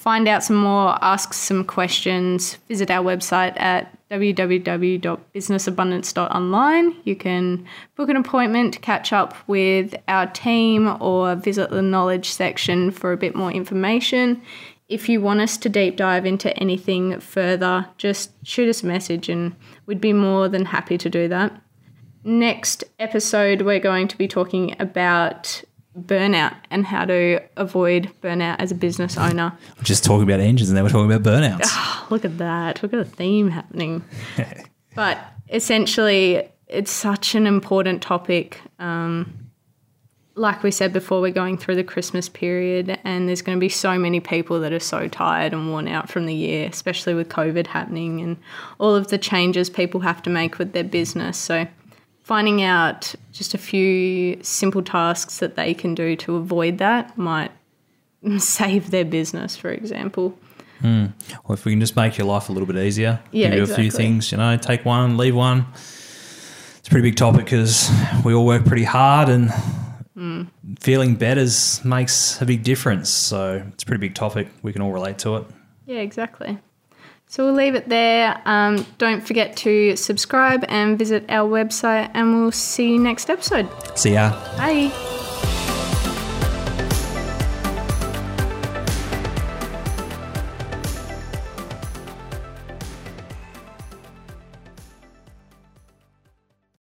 find 0.00 0.26
out 0.26 0.42
some 0.42 0.56
more, 0.56 0.98
ask 1.02 1.32
some 1.34 1.64
questions, 1.64 2.54
visit 2.68 2.90
our 2.90 3.04
website 3.04 3.60
at 3.60 3.94
www.businessabundance.online. 4.10 6.96
You 7.04 7.14
can 7.14 7.66
book 7.96 8.08
an 8.08 8.16
appointment 8.16 8.72
to 8.74 8.80
catch 8.80 9.12
up 9.12 9.36
with 9.46 9.94
our 10.08 10.26
team 10.26 10.96
or 11.00 11.36
visit 11.36 11.70
the 11.70 11.82
knowledge 11.82 12.28
section 12.30 12.90
for 12.90 13.12
a 13.12 13.16
bit 13.16 13.36
more 13.36 13.52
information. 13.52 14.42
If 14.90 15.08
you 15.08 15.20
want 15.20 15.40
us 15.40 15.56
to 15.58 15.68
deep 15.68 15.96
dive 15.96 16.26
into 16.26 16.54
anything 16.58 17.20
further, 17.20 17.86
just 17.96 18.32
shoot 18.44 18.68
us 18.68 18.82
a 18.82 18.86
message 18.86 19.28
and 19.28 19.54
we'd 19.86 20.00
be 20.00 20.12
more 20.12 20.48
than 20.48 20.64
happy 20.64 20.98
to 20.98 21.08
do 21.08 21.28
that. 21.28 21.52
Next 22.24 22.82
episode, 22.98 23.62
we're 23.62 23.78
going 23.78 24.08
to 24.08 24.18
be 24.18 24.26
talking 24.26 24.74
about 24.80 25.62
burnout 25.96 26.56
and 26.70 26.84
how 26.84 27.04
to 27.04 27.40
avoid 27.56 28.10
burnout 28.20 28.56
as 28.58 28.72
a 28.72 28.74
business 28.74 29.16
owner. 29.16 29.56
We're 29.76 29.84
just 29.84 30.04
talking 30.04 30.24
about 30.24 30.40
engines 30.40 30.70
and 30.70 30.76
then 30.76 30.82
we're 30.82 30.90
talking 30.90 31.10
about 31.10 31.22
burnouts. 31.22 31.66
Oh, 31.66 32.08
look 32.10 32.24
at 32.24 32.38
that. 32.38 32.82
Look 32.82 32.92
at 32.92 32.98
the 32.98 33.04
theme 33.04 33.48
happening. 33.48 34.04
but 34.96 35.18
essentially, 35.48 36.50
it's 36.66 36.90
such 36.90 37.36
an 37.36 37.46
important 37.46 38.02
topic. 38.02 38.60
Um, 38.80 39.39
like 40.34 40.62
we 40.62 40.70
said 40.70 40.92
before, 40.92 41.20
we're 41.20 41.32
going 41.32 41.58
through 41.58 41.76
the 41.76 41.84
Christmas 41.84 42.28
period, 42.28 42.98
and 43.04 43.28
there's 43.28 43.42
going 43.42 43.56
to 43.56 43.60
be 43.60 43.68
so 43.68 43.98
many 43.98 44.20
people 44.20 44.60
that 44.60 44.72
are 44.72 44.80
so 44.80 45.08
tired 45.08 45.52
and 45.52 45.70
worn 45.70 45.88
out 45.88 46.08
from 46.08 46.26
the 46.26 46.34
year, 46.34 46.68
especially 46.68 47.14
with 47.14 47.28
COVID 47.28 47.66
happening 47.66 48.20
and 48.20 48.36
all 48.78 48.94
of 48.94 49.08
the 49.08 49.18
changes 49.18 49.68
people 49.68 50.00
have 50.00 50.22
to 50.22 50.30
make 50.30 50.58
with 50.58 50.72
their 50.72 50.84
business. 50.84 51.36
So, 51.36 51.66
finding 52.22 52.62
out 52.62 53.14
just 53.32 53.54
a 53.54 53.58
few 53.58 54.38
simple 54.42 54.82
tasks 54.82 55.38
that 55.38 55.56
they 55.56 55.74
can 55.74 55.94
do 55.94 56.14
to 56.16 56.36
avoid 56.36 56.78
that 56.78 57.18
might 57.18 57.50
save 58.38 58.90
their 58.90 59.04
business, 59.04 59.56
for 59.56 59.70
example. 59.70 60.38
Mm. 60.80 61.12
Well, 61.44 61.54
if 61.54 61.64
we 61.64 61.72
can 61.72 61.80
just 61.80 61.96
make 61.96 62.16
your 62.16 62.26
life 62.26 62.48
a 62.48 62.52
little 62.52 62.66
bit 62.66 62.76
easier, 62.76 63.20
yeah, 63.32 63.48
give 63.48 63.56
you 63.56 63.62
exactly. 63.62 63.88
a 63.88 63.90
few 63.90 63.96
things, 63.96 64.32
you 64.32 64.38
know, 64.38 64.56
take 64.56 64.84
one, 64.84 65.16
leave 65.18 65.34
one. 65.34 65.66
It's 65.74 66.88
a 66.88 66.90
pretty 66.90 67.10
big 67.10 67.16
topic 67.16 67.44
because 67.44 67.90
we 68.24 68.32
all 68.32 68.46
work 68.46 68.64
pretty 68.64 68.84
hard 68.84 69.28
and 69.28 69.52
mm. 70.20 70.46
feeling 70.78 71.14
better 71.14 71.46
makes 71.84 72.40
a 72.42 72.46
big 72.46 72.62
difference. 72.62 73.08
So 73.10 73.64
it's 73.72 73.82
a 73.82 73.86
pretty 73.86 74.00
big 74.00 74.14
topic. 74.14 74.48
We 74.62 74.72
can 74.72 74.82
all 74.82 74.92
relate 74.92 75.18
to 75.20 75.36
it. 75.36 75.46
Yeah, 75.86 76.00
exactly. 76.00 76.58
So 77.26 77.44
we'll 77.44 77.54
leave 77.54 77.76
it 77.76 77.88
there. 77.88 78.42
Um, 78.44 78.84
don't 78.98 79.24
forget 79.24 79.56
to 79.58 79.94
subscribe 79.94 80.64
and 80.68 80.98
visit 80.98 81.24
our 81.28 81.48
website, 81.48 82.10
and 82.12 82.34
we'll 82.34 82.50
see 82.50 82.92
you 82.92 82.98
next 82.98 83.30
episode. 83.30 83.68
See 83.96 84.14
ya. 84.14 84.30
Bye. 84.56 85.18